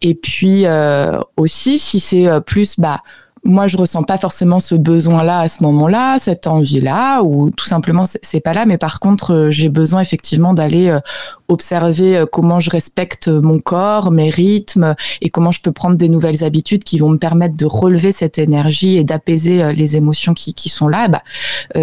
Et 0.02 0.14
puis 0.14 0.66
euh, 0.66 1.20
aussi, 1.38 1.80
si 1.80 2.00
c'est 2.00 2.28
plus, 2.46 2.80
bah, 2.80 3.02
moi, 3.44 3.68
je 3.68 3.76
ressens 3.76 4.04
pas 4.04 4.18
forcément 4.18 4.60
ce 4.60 4.76
besoin-là 4.76 5.40
à 5.40 5.48
ce 5.48 5.64
moment-là, 5.64 6.18
cette 6.20 6.46
envie-là, 6.46 7.22
ou 7.24 7.50
tout 7.50 7.66
simplement, 7.66 8.06
c'est- 8.06 8.40
pas 8.40 8.54
là. 8.54 8.66
Mais 8.66 8.78
par 8.78 9.00
contre, 9.00 9.34
euh, 9.34 9.52
j'ai 9.52 9.70
besoin 9.70 10.02
effectivement 10.02 10.54
d'aller 10.54 10.90
euh, 10.90 11.00
observer 11.48 12.18
euh, 12.18 12.26
comment 12.26 12.60
je 12.60 12.70
respecte 12.70 13.28
mon 13.28 13.60
corps, 13.60 14.10
mes 14.12 14.30
rythmes, 14.30 14.96
et 15.22 15.30
comment 15.30 15.52
je 15.52 15.62
peux 15.62 15.72
prendre 15.72 15.96
des 15.96 16.10
nouvelles 16.10 16.44
habitudes 16.44 16.84
qui 16.84 16.98
vont 16.98 17.10
me 17.10 17.18
permettre 17.18 17.56
de 17.56 17.66
relever 17.66 18.12
cette 18.12 18.38
énergie 18.38 18.98
et 18.98 19.04
d'apaiser 19.04 19.74
les 19.74 19.98
émotions 19.98 20.34
qui, 20.34 20.54
qui 20.54 20.70
sont 20.70 20.88
là. 20.88 21.08
Bah, 21.08 21.22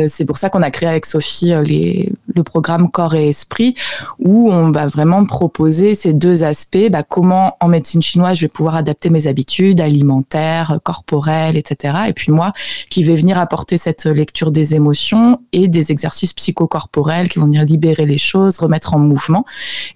c'est 0.08 0.24
pour 0.24 0.38
ça 0.38 0.50
qu'on 0.50 0.62
a 0.62 0.70
créé 0.70 0.88
avec 0.88 1.06
Sophie 1.06 1.52
les, 1.64 2.12
le 2.38 2.44
programme 2.44 2.90
Corps 2.90 3.14
et 3.14 3.28
Esprit, 3.28 3.74
où 4.18 4.50
on 4.50 4.70
va 4.70 4.86
vraiment 4.86 5.24
proposer 5.24 5.94
ces 5.94 6.12
deux 6.12 6.42
aspects. 6.42 6.88
Bah, 6.90 7.02
comment 7.02 7.56
en 7.60 7.68
médecine 7.68 8.02
chinoise 8.02 8.36
je 8.38 8.42
vais 8.42 8.48
pouvoir 8.48 8.76
adapter 8.76 9.10
mes 9.10 9.26
habitudes 9.26 9.80
alimentaires, 9.80 10.78
corporelles, 10.82 11.56
etc. 11.56 11.98
Et 12.08 12.12
puis 12.12 12.32
moi, 12.32 12.52
qui 12.90 13.02
vais 13.02 13.16
venir 13.16 13.38
apporter 13.38 13.76
cette 13.76 14.06
lecture 14.06 14.50
des 14.50 14.74
émotions 14.74 15.40
et 15.52 15.68
des 15.68 15.92
exercices 15.92 16.32
psychocorporels 16.32 17.28
qui 17.28 17.38
vont 17.38 17.46
venir 17.46 17.64
libérer 17.64 18.06
les 18.06 18.18
choses, 18.18 18.58
remettre 18.58 18.94
en 18.94 18.98
mouvement. 18.98 19.44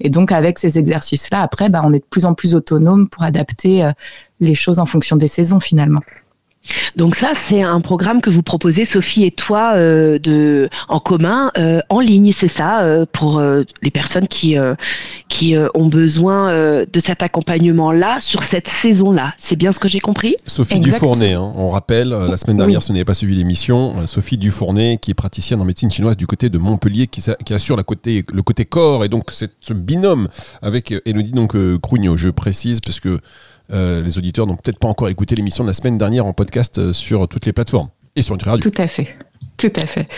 Et 0.00 0.10
donc 0.10 0.32
avec 0.32 0.58
ces 0.58 0.78
exercices-là, 0.78 1.40
après, 1.40 1.68
bah, 1.68 1.82
on 1.84 1.92
est 1.92 2.00
de 2.00 2.04
plus 2.08 2.24
en 2.24 2.34
plus 2.34 2.54
autonome 2.54 3.08
pour 3.08 3.22
adapter 3.22 3.84
euh, 3.84 3.92
les 4.40 4.54
choses 4.54 4.78
en 4.78 4.86
fonction 4.86 5.16
des 5.16 5.28
saisons 5.28 5.60
finalement. 5.60 6.00
Donc 6.96 7.16
ça, 7.16 7.32
c'est 7.34 7.62
un 7.62 7.80
programme 7.80 8.20
que 8.20 8.30
vous 8.30 8.42
proposez, 8.42 8.84
Sophie 8.84 9.24
et 9.24 9.30
toi, 9.30 9.72
euh, 9.74 10.18
de, 10.18 10.68
en 10.88 11.00
commun, 11.00 11.50
euh, 11.58 11.80
en 11.88 12.00
ligne, 12.00 12.32
c'est 12.32 12.48
ça, 12.48 12.82
euh, 12.82 13.06
pour 13.10 13.42
les 13.82 13.90
personnes 13.90 14.28
qui, 14.28 14.56
qui 15.28 15.54
ont 15.74 15.86
besoin 15.86 16.52
de 16.52 17.00
cet 17.00 17.22
accompagnement-là 17.22 18.18
sur 18.20 18.42
cette 18.42 18.68
saison-là. 18.68 19.34
C'est 19.38 19.56
bien 19.56 19.72
ce 19.72 19.78
que 19.78 19.88
j'ai 19.88 20.00
compris? 20.00 20.36
Sophie 20.46 20.80
Dufournet, 20.80 21.32
hein, 21.32 21.52
on 21.56 21.70
rappelle, 21.70 22.10
la 22.10 22.36
semaine 22.36 22.58
dernière, 22.58 22.82
si 22.82 22.88
vous 22.88 22.94
n'avez 22.94 23.04
pas 23.04 23.14
suivi 23.14 23.36
l'émission, 23.36 24.06
Sophie 24.06 24.38
Dufournet, 24.38 24.98
qui 25.00 25.10
est 25.10 25.14
praticienne 25.14 25.60
en 25.60 25.64
médecine 25.64 25.90
chinoise 25.90 26.16
du 26.16 26.26
côté 26.26 26.48
de 26.48 26.58
Montpellier, 26.58 27.06
qui, 27.06 27.22
qui 27.44 27.54
assure 27.54 27.76
la 27.76 27.82
côté, 27.82 28.24
le 28.32 28.42
côté 28.42 28.64
corps, 28.64 29.04
et 29.04 29.08
donc 29.08 29.30
ce 29.32 29.72
binôme 29.72 30.28
avec 30.60 30.94
Elodie 31.06 31.32
donc, 31.32 31.56
Crougnot. 31.80 32.16
Je 32.16 32.28
précise, 32.28 32.80
parce 32.80 33.00
que 33.00 33.18
euh, 33.72 34.02
les 34.02 34.18
auditeurs 34.18 34.46
n'ont 34.46 34.56
peut-être 34.56 34.78
pas 34.78 34.88
encore 34.88 35.08
écouté 35.08 35.34
l'émission 35.34 35.64
de 35.64 35.68
la 35.68 35.74
semaine 35.74 35.98
dernière 35.98 36.26
en 36.26 36.32
podcast 36.32 36.78
euh, 36.78 36.92
sur 36.92 37.28
toutes 37.28 37.46
les 37.46 37.52
plateformes 37.52 37.88
et 38.16 38.22
sur 38.22 38.34
une 38.34 38.42
radio. 38.42 38.70
Tout 38.70 38.82
à 38.82 38.86
fait. 38.86 39.08
Tout 39.56 39.72
à 39.76 39.86
fait. 39.86 40.08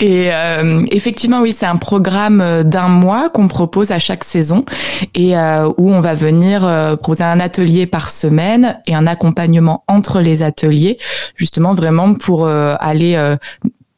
Et 0.00 0.30
euh, 0.32 0.84
effectivement, 0.90 1.40
oui, 1.40 1.52
c'est 1.52 1.66
un 1.66 1.76
programme 1.76 2.62
d'un 2.64 2.88
mois 2.88 3.30
qu'on 3.30 3.48
propose 3.48 3.90
à 3.90 3.98
chaque 3.98 4.22
saison 4.22 4.66
et 5.14 5.34
où 5.34 5.90
on 5.90 6.00
va 6.02 6.12
venir 6.14 6.60
proposer 7.00 7.24
un 7.24 7.40
atelier 7.40 7.86
par 7.86 8.10
semaine 8.10 8.78
et 8.86 8.94
un 8.94 9.06
accompagnement 9.06 9.84
entre 9.88 10.20
les 10.20 10.42
ateliers, 10.42 10.98
justement 11.36 11.72
vraiment 11.72 12.12
pour 12.12 12.46
aller 12.46 13.16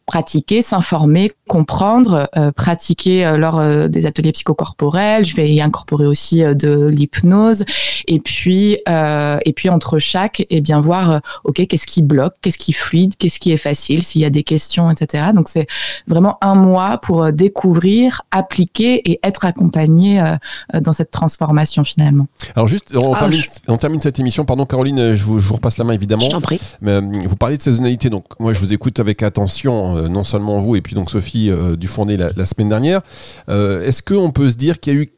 pratiquer, 0.06 0.62
s'informer, 0.62 1.32
comprendre, 1.48 2.28
euh, 2.36 2.52
pratiquer 2.52 3.24
euh, 3.24 3.36
lors 3.36 3.58
euh, 3.58 3.88
des 3.88 4.06
ateliers 4.06 4.32
psychocorporels. 4.32 5.24
Je 5.24 5.34
vais 5.34 5.50
y 5.50 5.62
incorporer 5.62 6.06
aussi 6.06 6.42
de 6.42 6.86
l'hypnose 6.86 7.64
et 8.06 8.20
puis 8.20 8.76
et 8.86 9.52
puis 9.54 9.68
entre 9.68 9.98
chaque 9.98 10.40
et 10.40 10.46
eh 10.50 10.60
bien 10.60 10.80
voir 10.80 11.20
ok 11.44 11.66
qu'est-ce 11.66 11.86
qui 11.86 12.02
bloque, 12.02 12.34
qu'est-ce 12.42 12.58
qui 12.58 12.72
fluide, 12.72 13.16
qu'est-ce 13.16 13.38
qui 13.40 13.52
est 13.52 13.56
facile, 13.56 14.02
s'il 14.02 14.20
y 14.20 14.24
a 14.24 14.30
des 14.30 14.42
questions, 14.42 14.90
etc. 14.90 15.28
Donc 15.34 15.48
c'est 15.48 15.66
vraiment 16.06 16.38
un 16.40 16.54
mois 16.54 16.98
pour 16.98 17.32
découvrir, 17.32 18.22
appliquer 18.30 19.10
et 19.10 19.20
être 19.22 19.44
accompagné 19.44 20.22
dans 20.72 20.92
cette 20.92 21.10
transformation 21.10 21.84
finalement. 21.84 22.26
Alors 22.54 22.68
juste 22.68 22.94
on, 22.94 23.14
ah, 23.14 23.18
termine, 23.18 23.42
on 23.68 23.76
termine 23.76 24.00
cette 24.00 24.18
émission. 24.18 24.44
Pardon 24.44 24.66
Caroline, 24.66 25.14
je 25.14 25.24
vous, 25.24 25.38
je 25.38 25.48
vous 25.48 25.54
repasse 25.54 25.78
la 25.78 25.84
main 25.84 25.94
évidemment. 25.94 26.28
Je 26.30 26.36
prie. 26.38 26.60
Mais, 26.80 27.00
vous 27.00 27.36
parlez 27.36 27.56
de 27.56 27.62
saisonnalité 27.62 28.10
donc 28.10 28.24
moi 28.38 28.52
je 28.52 28.60
vous 28.60 28.72
écoute 28.72 29.00
avec 29.00 29.22
attention 29.22 29.93
euh, 29.94 30.08
non 30.08 30.24
seulement 30.24 30.58
vous 30.58 30.76
et 30.76 30.80
puis 30.80 30.94
donc 30.94 31.10
Sophie 31.10 31.50
euh, 31.50 31.76
Dufournet 31.76 32.16
la, 32.16 32.30
la 32.36 32.46
semaine 32.46 32.68
dernière. 32.68 33.02
Euh, 33.48 33.82
est-ce 33.82 34.02
qu'on 34.02 34.30
peut 34.30 34.50
se 34.50 34.56
dire 34.56 34.80
qu'il 34.80 34.94
y 34.94 34.96
a 34.96 35.00
eu 35.00 35.12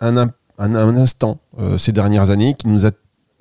un, 0.00 0.16
un, 0.16 0.30
un 0.58 0.96
instant 0.96 1.40
ces 1.78 1.92
dernières 1.92 2.30
années 2.30 2.54
qui 2.54 2.68
nous 2.68 2.86
a 2.86 2.90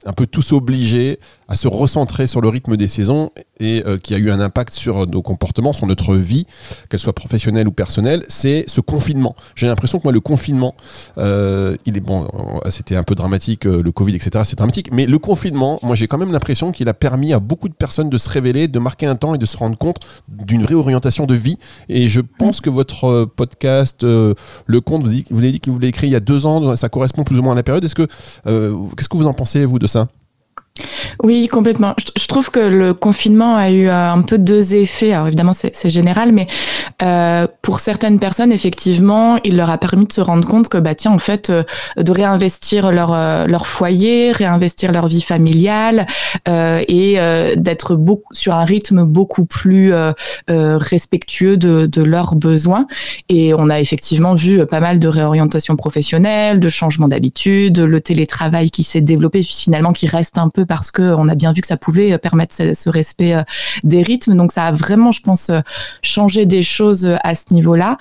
un 0.05 0.13
peu 0.13 0.25
tous 0.25 0.51
obligés 0.53 1.19
à 1.47 1.55
se 1.55 1.67
recentrer 1.67 2.27
sur 2.27 2.41
le 2.41 2.49
rythme 2.49 2.77
des 2.77 2.87
saisons 2.87 3.31
et 3.59 3.83
euh, 3.85 3.97
qui 3.97 4.13
a 4.13 4.17
eu 4.17 4.31
un 4.31 4.39
impact 4.39 4.73
sur 4.73 5.07
nos 5.07 5.21
comportements, 5.21 5.73
sur 5.73 5.87
notre 5.87 6.15
vie, 6.15 6.45
qu'elle 6.89 6.99
soit 6.99 7.13
professionnelle 7.13 7.67
ou 7.67 7.71
personnelle, 7.71 8.23
c'est 8.27 8.65
ce 8.67 8.81
confinement. 8.81 9.35
J'ai 9.55 9.67
l'impression 9.67 9.99
que 9.99 10.03
moi, 10.03 10.13
le 10.13 10.19
confinement, 10.19 10.75
euh, 11.17 11.77
il 11.85 11.97
est 11.97 12.01
bon, 12.01 12.27
euh, 12.33 12.69
c'était 12.71 12.95
un 12.95 13.03
peu 13.03 13.15
dramatique, 13.15 13.65
le 13.65 13.91
Covid, 13.91 14.15
etc. 14.15 14.43
C'est 14.43 14.57
dramatique, 14.57 14.89
mais 14.91 15.05
le 15.05 15.19
confinement, 15.19 15.79
moi, 15.83 15.95
j'ai 15.95 16.07
quand 16.07 16.17
même 16.17 16.31
l'impression 16.31 16.71
qu'il 16.71 16.89
a 16.89 16.93
permis 16.93 17.33
à 17.33 17.39
beaucoup 17.39 17.69
de 17.69 17.73
personnes 17.73 18.09
de 18.09 18.17
se 18.17 18.29
révéler, 18.29 18.67
de 18.67 18.79
marquer 18.79 19.05
un 19.05 19.15
temps 19.15 19.35
et 19.35 19.37
de 19.37 19.45
se 19.45 19.57
rendre 19.57 19.77
compte 19.77 19.97
d'une 20.27 20.63
vraie 20.63 20.75
orientation 20.75 21.25
de 21.25 21.35
vie. 21.35 21.57
Et 21.89 22.09
je 22.09 22.21
pense 22.21 22.61
que 22.61 22.69
votre 22.69 23.25
podcast, 23.25 24.03
le 24.03 24.35
compte, 24.81 25.03
vous, 25.03 25.13
vous 25.29 25.39
avez 25.39 25.51
dit 25.51 25.59
que 25.59 25.69
vous 25.69 25.79
l'avez 25.79 25.89
écrit 25.89 26.07
il 26.07 26.13
y 26.13 26.15
a 26.15 26.19
deux 26.19 26.45
ans, 26.45 26.75
ça 26.75 26.89
correspond 26.89 27.23
plus 27.23 27.39
ou 27.39 27.43
moins 27.43 27.53
à 27.53 27.55
la 27.55 27.63
période. 27.63 27.83
Est-ce 27.83 27.95
que, 27.95 28.07
qu'est-ce 28.45 29.09
que 29.09 29.17
vous 29.17 29.27
en 29.27 29.33
pensez 29.33 29.65
vous 29.65 29.79
de 29.79 29.87
ça? 29.87 30.07
Oui, 31.23 31.47
complètement. 31.47 31.93
Je, 31.97 32.27
trouve 32.27 32.51
que 32.51 32.59
le 32.59 32.93
confinement 32.93 33.55
a 33.55 33.69
eu 33.69 33.87
euh, 33.87 34.11
un 34.11 34.21
peu 34.21 34.37
deux 34.37 34.75
effets. 34.75 35.13
Alors 35.13 35.27
évidemment, 35.27 35.53
c'est 35.53 35.89
général, 35.89 36.31
mais 36.31 36.47
euh, 37.01 37.47
pour 37.61 37.79
certaines 37.79 38.19
personnes, 38.19 38.51
effectivement, 38.51 39.37
il 39.43 39.57
leur 39.57 39.69
a 39.69 39.77
permis 39.77 40.05
de 40.05 40.13
se 40.13 40.21
rendre 40.21 40.47
compte 40.47 40.69
que, 40.69 40.77
bah 40.77 40.95
tiens, 40.95 41.11
en 41.11 41.19
fait, 41.19 41.49
euh, 41.49 41.63
de 41.97 42.11
réinvestir 42.11 42.91
leur 42.91 43.15
leur 43.47 43.67
foyer, 43.67 44.31
réinvestir 44.31 44.91
leur 44.91 45.07
vie 45.07 45.21
familiale 45.21 46.05
et 46.47 47.17
d'être 47.55 47.95
beaucoup 47.95 48.33
sur 48.33 48.53
un 48.53 48.65
rythme 48.65 49.03
beaucoup 49.03 49.45
plus 49.45 49.93
respectueux 50.47 51.57
de, 51.57 51.85
de 51.85 52.01
leurs 52.01 52.35
besoins. 52.35 52.87
Et 53.29 53.53
on 53.53 53.69
a 53.69 53.79
effectivement 53.79 54.33
vu 54.33 54.65
pas 54.65 54.79
mal 54.79 54.99
de 54.99 55.07
réorientation 55.07 55.75
professionnelle, 55.75 56.59
de 56.59 56.69
changement 56.69 57.07
d'habitude, 57.07 57.79
le 57.79 58.01
télétravail 58.01 58.69
qui 58.69 58.83
s'est 58.83 59.01
développé, 59.01 59.41
puis 59.41 59.53
finalement 59.53 59.91
qui 59.91 60.07
reste 60.07 60.37
un 60.37 60.49
peu 60.49 60.65
parce 60.65 60.91
qu'on 61.13 61.29
a 61.29 61.35
bien 61.35 61.53
vu 61.53 61.61
que 61.61 61.67
ça 61.67 61.77
pouvait 61.77 62.13
euh, 62.13 62.17
permettre 62.17 62.55
ce, 62.55 62.89
respect 62.89 63.35
euh, 63.35 63.43
des 63.83 64.01
rythmes. 64.01 64.35
Donc 64.35 64.51
ça 64.51 64.65
a 64.65 64.71
vraiment, 64.71 65.11
je 65.11 65.21
pense, 65.21 65.49
euh, 65.49 65.59
changé 66.01 66.45
des 66.45 66.63
choses 66.63 67.15
à 67.23 67.35
ce 67.35 67.53
niveau-là. 67.53 67.97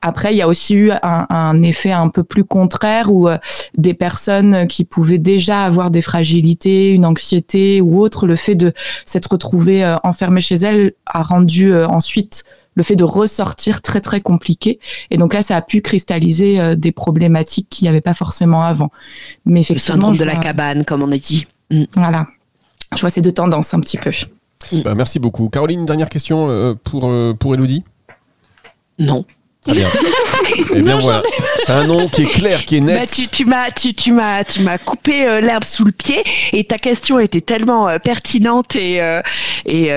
Après, 0.00 0.32
il 0.32 0.36
y 0.36 0.42
a 0.42 0.48
aussi 0.48 0.74
eu 0.74 0.92
un, 1.02 1.62
effet 1.62 1.90
un 1.90 2.08
peu 2.08 2.22
plus 2.22 2.44
contraire 2.44 3.12
où 3.12 3.28
des 3.76 3.94
personnes 3.94 4.68
qui 4.68 4.84
pouvaient 4.84 5.18
déjà 5.18 5.64
avoir 5.64 5.90
des 5.90 6.02
fragilités, 6.02 6.92
une 6.94 7.04
anxiété 7.04 7.80
ou 7.80 8.00
autre, 8.00 8.28
le 8.28 8.36
fait 8.36 8.54
de 8.54 8.72
s'être 9.06 9.32
retrouvées 9.32 9.84
enfermées 10.04 10.40
chez 10.40 10.54
elles 10.54 10.92
a 11.04 11.22
rendu 11.24 11.74
ensuite 11.74 12.44
le 12.74 12.84
fait 12.84 12.94
de 12.94 13.02
ressortir 13.02 13.82
très 13.82 14.00
très 14.00 14.20
compliqué. 14.20 14.78
Et 15.10 15.18
donc 15.18 15.34
là, 15.34 15.42
ça 15.42 15.56
a 15.56 15.62
pu 15.62 15.80
cristalliser 15.80 16.76
des 16.76 16.92
problématiques 16.92 17.68
qu'il 17.68 17.86
n'y 17.86 17.88
avait 17.88 18.00
pas 18.00 18.14
forcément 18.14 18.62
avant. 18.62 18.92
Mais 19.46 19.60
effectivement, 19.60 20.10
le 20.10 20.14
syndrome 20.14 20.16
de 20.16 20.24
la 20.24 20.36
cabane, 20.36 20.84
comme 20.84 21.02
on 21.02 21.10
a 21.10 21.18
dit. 21.18 21.44
Mm. 21.70 21.84
Voilà. 21.96 22.28
Je 22.94 23.00
vois 23.00 23.10
ces 23.10 23.20
deux 23.20 23.32
tendances 23.32 23.74
un 23.74 23.80
petit 23.80 23.98
peu. 23.98 24.10
Bah, 24.84 24.94
merci 24.94 25.18
beaucoup. 25.18 25.48
Caroline, 25.48 25.80
une 25.80 25.86
dernière 25.86 26.08
question 26.08 26.48
euh, 26.50 26.74
pour, 26.74 27.08
euh, 27.08 27.34
pour 27.34 27.54
Elodie? 27.54 27.84
Non. 28.98 29.24
Très 29.62 29.72
bien. 29.72 29.88
Eh 30.74 30.80
bien 30.80 30.98
voilà, 30.98 31.22
c'est 31.58 31.72
un 31.72 31.84
nom 31.84 32.08
qui 32.08 32.22
est 32.22 32.26
clair, 32.26 32.64
qui 32.64 32.76
est 32.76 32.80
net. 32.80 33.00
Bah, 33.00 33.06
tu, 33.06 33.28
tu 33.28 33.44
m'as 33.44 33.70
tu, 33.70 33.94
tu 33.94 34.12
m'as 34.12 34.42
tu 34.44 34.62
m'as 34.62 34.78
coupé 34.78 35.26
euh, 35.26 35.40
l'herbe 35.40 35.64
sous 35.64 35.84
le 35.84 35.92
pied 35.92 36.22
et 36.52 36.64
ta 36.64 36.78
question 36.78 37.18
était 37.18 37.40
tellement 37.40 37.86
pertinente 37.98 38.74
et 38.74 38.96
et, 39.66 39.90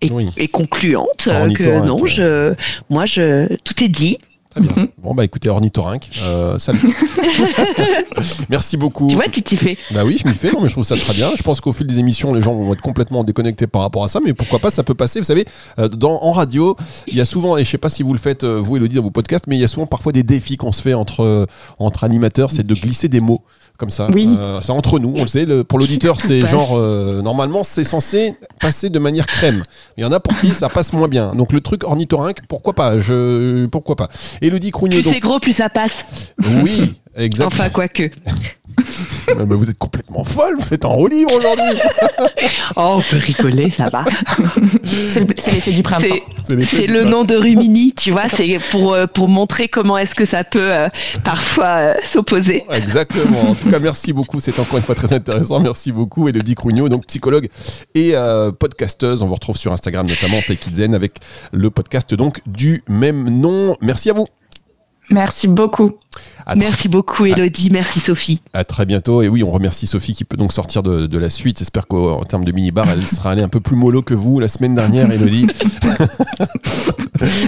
et, 0.00 0.48
concluante 0.48 1.28
que 1.54 1.86
non, 1.86 2.04
je 2.06 2.54
moi 2.90 3.06
je 3.06 3.46
tout 3.64 3.82
est 3.82 3.88
dit. 3.88 4.18
Très 4.64 4.74
bien. 4.74 4.82
Mhm. 4.82 4.88
Bon, 4.98 5.14
bah 5.14 5.24
écoutez, 5.24 5.48
ornithorynque, 5.48 6.10
euh, 6.22 6.58
salut. 6.58 6.80
Merci 8.48 8.76
beaucoup. 8.76 9.08
Tu 9.08 9.14
vois, 9.14 9.28
tu 9.28 9.42
t'y 9.42 9.56
fais. 9.56 9.78
Bah 9.92 10.04
oui, 10.04 10.18
je 10.22 10.28
m'y 10.28 10.34
fais, 10.34 10.50
non, 10.52 10.60
mais 10.60 10.68
je 10.68 10.72
trouve 10.72 10.84
ça 10.84 10.96
très 10.96 11.14
bien. 11.14 11.30
Je 11.36 11.42
pense 11.42 11.60
qu'au 11.60 11.72
fil 11.72 11.86
des 11.86 11.98
émissions, 11.98 12.34
les 12.34 12.42
gens 12.42 12.54
vont 12.54 12.72
être 12.72 12.80
complètement 12.80 13.24
déconnectés 13.24 13.66
par 13.66 13.82
rapport 13.82 14.04
à 14.04 14.08
ça, 14.08 14.20
mais 14.24 14.34
pourquoi 14.34 14.58
pas, 14.58 14.70
ça 14.70 14.82
peut 14.82 14.94
passer. 14.94 15.20
Vous 15.20 15.24
savez, 15.24 15.44
euh, 15.78 15.88
dans, 15.88 16.22
en 16.22 16.32
radio, 16.32 16.76
il 17.06 17.16
y 17.16 17.20
a 17.20 17.24
souvent, 17.24 17.56
et 17.56 17.64
je 17.64 17.70
sais 17.70 17.78
pas 17.78 17.90
si 17.90 18.02
vous 18.02 18.12
le 18.12 18.18
faites, 18.18 18.44
euh, 18.44 18.60
vous, 18.60 18.76
Elodie, 18.76 18.96
dans 18.96 19.02
vos 19.02 19.10
podcasts, 19.10 19.46
mais 19.46 19.56
il 19.56 19.60
y 19.60 19.64
a 19.64 19.68
souvent 19.68 19.86
parfois 19.86 20.12
des 20.12 20.22
défis 20.22 20.56
qu'on 20.56 20.72
se 20.72 20.82
fait 20.82 20.94
entre, 20.94 21.46
entre 21.78 22.04
animateurs, 22.04 22.50
c'est 22.50 22.66
de 22.66 22.74
glisser 22.74 23.08
des 23.08 23.20
mots 23.20 23.42
comme 23.80 23.90
ça. 23.90 24.08
Oui. 24.12 24.36
Euh, 24.38 24.60
c'est 24.60 24.70
entre 24.70 24.98
nous, 24.98 25.14
on 25.16 25.22
le 25.22 25.26
sait. 25.26 25.46
pour 25.64 25.78
l'auditeur, 25.78 26.20
c'est 26.20 26.46
genre 26.46 26.72
euh, 26.74 27.22
normalement 27.22 27.62
c'est 27.64 27.82
censé 27.82 28.36
passer 28.60 28.90
de 28.90 28.98
manière 28.98 29.26
crème. 29.26 29.62
Il 29.96 30.02
y 30.02 30.06
en 30.06 30.12
a 30.12 30.20
pour 30.20 30.38
qui 30.38 30.50
ça 30.50 30.68
passe 30.68 30.92
moins 30.92 31.08
bien. 31.08 31.32
Donc 31.34 31.52
le 31.52 31.60
truc 31.60 31.82
ornithorynque, 31.82 32.40
pourquoi 32.46 32.74
pas? 32.74 32.98
Je 32.98 33.66
pourquoi 33.66 33.96
pas? 33.96 34.08
Elodie. 34.50 34.72
Plus 34.72 35.02
c'est 35.02 35.20
gros, 35.20 35.38
plus 35.38 35.52
ça 35.52 35.68
passe. 35.68 36.04
Oui, 36.62 37.00
exactement. 37.16 37.62
enfin 37.62 37.70
quoique. 37.70 38.10
mais 39.36 39.54
vous 39.54 39.70
êtes 39.70 39.78
complètement 39.78 40.24
folle, 40.24 40.56
vous 40.58 40.74
êtes 40.74 40.84
en 40.84 40.94
roue 40.94 41.08
libre 41.08 41.32
aujourd'hui. 41.34 41.80
oh, 42.76 42.96
on 42.96 43.00
peut 43.00 43.16
rigoler, 43.16 43.70
ça 43.70 43.86
va. 43.90 44.04
c'est 45.04 45.52
l'effet 45.52 45.72
du 45.72 45.82
printemps. 45.82 46.16
C'est 46.62 46.86
le 46.86 47.04
nom 47.04 47.24
de 47.24 47.36
Rumini, 47.36 47.92
tu 47.94 48.10
vois, 48.10 48.28
c'est 48.28 48.58
pour, 48.70 48.92
euh, 48.92 49.06
pour 49.06 49.28
montrer 49.28 49.68
comment 49.68 49.98
est-ce 49.98 50.14
que 50.14 50.24
ça 50.24 50.44
peut 50.44 50.74
euh, 50.74 50.88
parfois 51.24 51.66
euh, 51.66 51.94
s'opposer. 52.04 52.64
Exactement. 52.70 53.50
En 53.50 53.54
tout 53.54 53.70
cas, 53.70 53.78
merci 53.80 54.12
beaucoup. 54.12 54.40
C'est 54.40 54.58
encore 54.58 54.78
une 54.78 54.84
fois 54.84 54.94
très 54.94 55.12
intéressant. 55.12 55.60
Merci 55.60 55.92
beaucoup. 55.92 56.28
Elodie 56.28 56.54
Crugno, 56.54 56.88
donc 56.88 57.06
psychologue 57.06 57.48
et 57.94 58.14
podcasteuse. 58.58 59.22
On 59.22 59.26
vous 59.26 59.34
retrouve 59.34 59.56
sur 59.56 59.72
Instagram 59.72 60.06
notamment, 60.06 60.40
Take 60.46 60.70
Zen, 60.72 60.94
avec 60.94 61.16
le 61.52 61.70
podcast 61.70 62.14
donc 62.14 62.40
du 62.46 62.82
même 62.88 63.28
nom. 63.28 63.76
Merci 63.80 64.10
à 64.10 64.12
vous. 64.12 64.26
Merci 65.10 65.48
beaucoup. 65.48 65.92
À 66.46 66.54
Merci 66.56 66.88
beaucoup, 66.88 67.26
Elodie. 67.26 67.70
Merci, 67.70 68.00
Sophie. 68.00 68.42
À 68.52 68.64
très 68.64 68.84
bientôt. 68.84 69.22
Et 69.22 69.28
oui, 69.28 69.42
on 69.42 69.50
remercie 69.50 69.86
Sophie 69.86 70.14
qui 70.14 70.24
peut 70.24 70.36
donc 70.36 70.52
sortir 70.52 70.82
de, 70.82 71.06
de 71.06 71.18
la 71.18 71.30
suite. 71.30 71.58
J'espère 71.58 71.86
qu'en 71.86 72.22
termes 72.24 72.44
de 72.44 72.52
minibar, 72.52 72.88
elle 72.90 73.06
sera 73.06 73.30
allée 73.32 73.42
un 73.42 73.48
peu 73.48 73.60
plus 73.60 73.76
mollo 73.76 74.02
que 74.02 74.14
vous 74.14 74.40
la 74.40 74.48
semaine 74.48 74.74
dernière, 74.74 75.10
Elodie. 75.10 75.46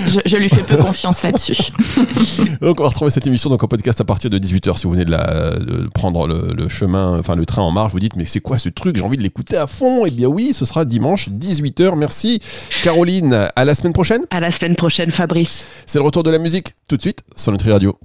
Je, 0.07 0.21
je 0.27 0.37
lui 0.37 0.51
fais 0.51 0.63
peu 0.63 0.77
confiance 0.77 1.23
là-dessus. 1.23 1.57
Donc 2.61 2.79
on 2.79 2.83
va 2.83 2.91
retrouver 2.91 3.11
cette 3.11 3.27
émission 3.27 3.49
donc 3.49 3.63
en 3.63 3.69
podcast 3.69 4.01
à 4.01 4.05
partir 4.05 4.29
de 4.29 4.39
18h 4.39 4.77
si 4.77 4.87
vous 4.87 4.93
venez 4.93 5.07
de, 5.07 5.11
la, 5.11 5.57
de 5.57 5.89
prendre 5.95 6.27
le, 6.27 6.53
le 6.55 6.69
chemin, 6.69 7.19
enfin 7.19 7.37
le 7.37 7.47
train 7.47 7.63
en 7.63 7.71
marche, 7.71 7.93
vous 7.93 8.01
dites 8.01 8.17
mais 8.17 8.27
c'est 8.27 8.41
quoi 8.41 8.59
ce 8.59 8.69
truc? 8.69 8.97
J'ai 8.97 9.03
envie 9.03 9.17
de 9.17 9.23
l'écouter 9.23 9.57
à 9.57 9.67
fond. 9.67 10.05
Eh 10.05 10.11
bien 10.11 10.29
oui, 10.29 10.53
ce 10.53 10.65
sera 10.67 10.85
dimanche 10.85 11.31
18h. 11.31 11.97
Merci 11.97 12.41
Caroline. 12.83 13.49
À 13.57 13.65
la 13.65 13.75
semaine 13.75 13.95
prochaine. 13.95 14.23
À 14.31 14.41
la 14.41 14.51
semaine 14.51 14.77
prochaine, 14.77 15.11
Fabrice. 15.11 15.65
C'est 15.87 15.99
le 15.99 16.05
retour 16.05 16.23
de 16.23 16.31
la 16.31 16.39
musique 16.39 16.75
tout 16.89 16.97
de 16.99 17.03
suite 17.03 17.21
sur 17.37 17.52
Nutri 17.53 17.71
Radio. 17.71 17.99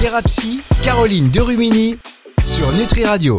Thérapie, 0.00 0.60
Caroline 0.82 1.30
Derumini 1.30 1.96
sur 2.42 2.72
Nutri 2.72 3.04
Radio. 3.04 3.38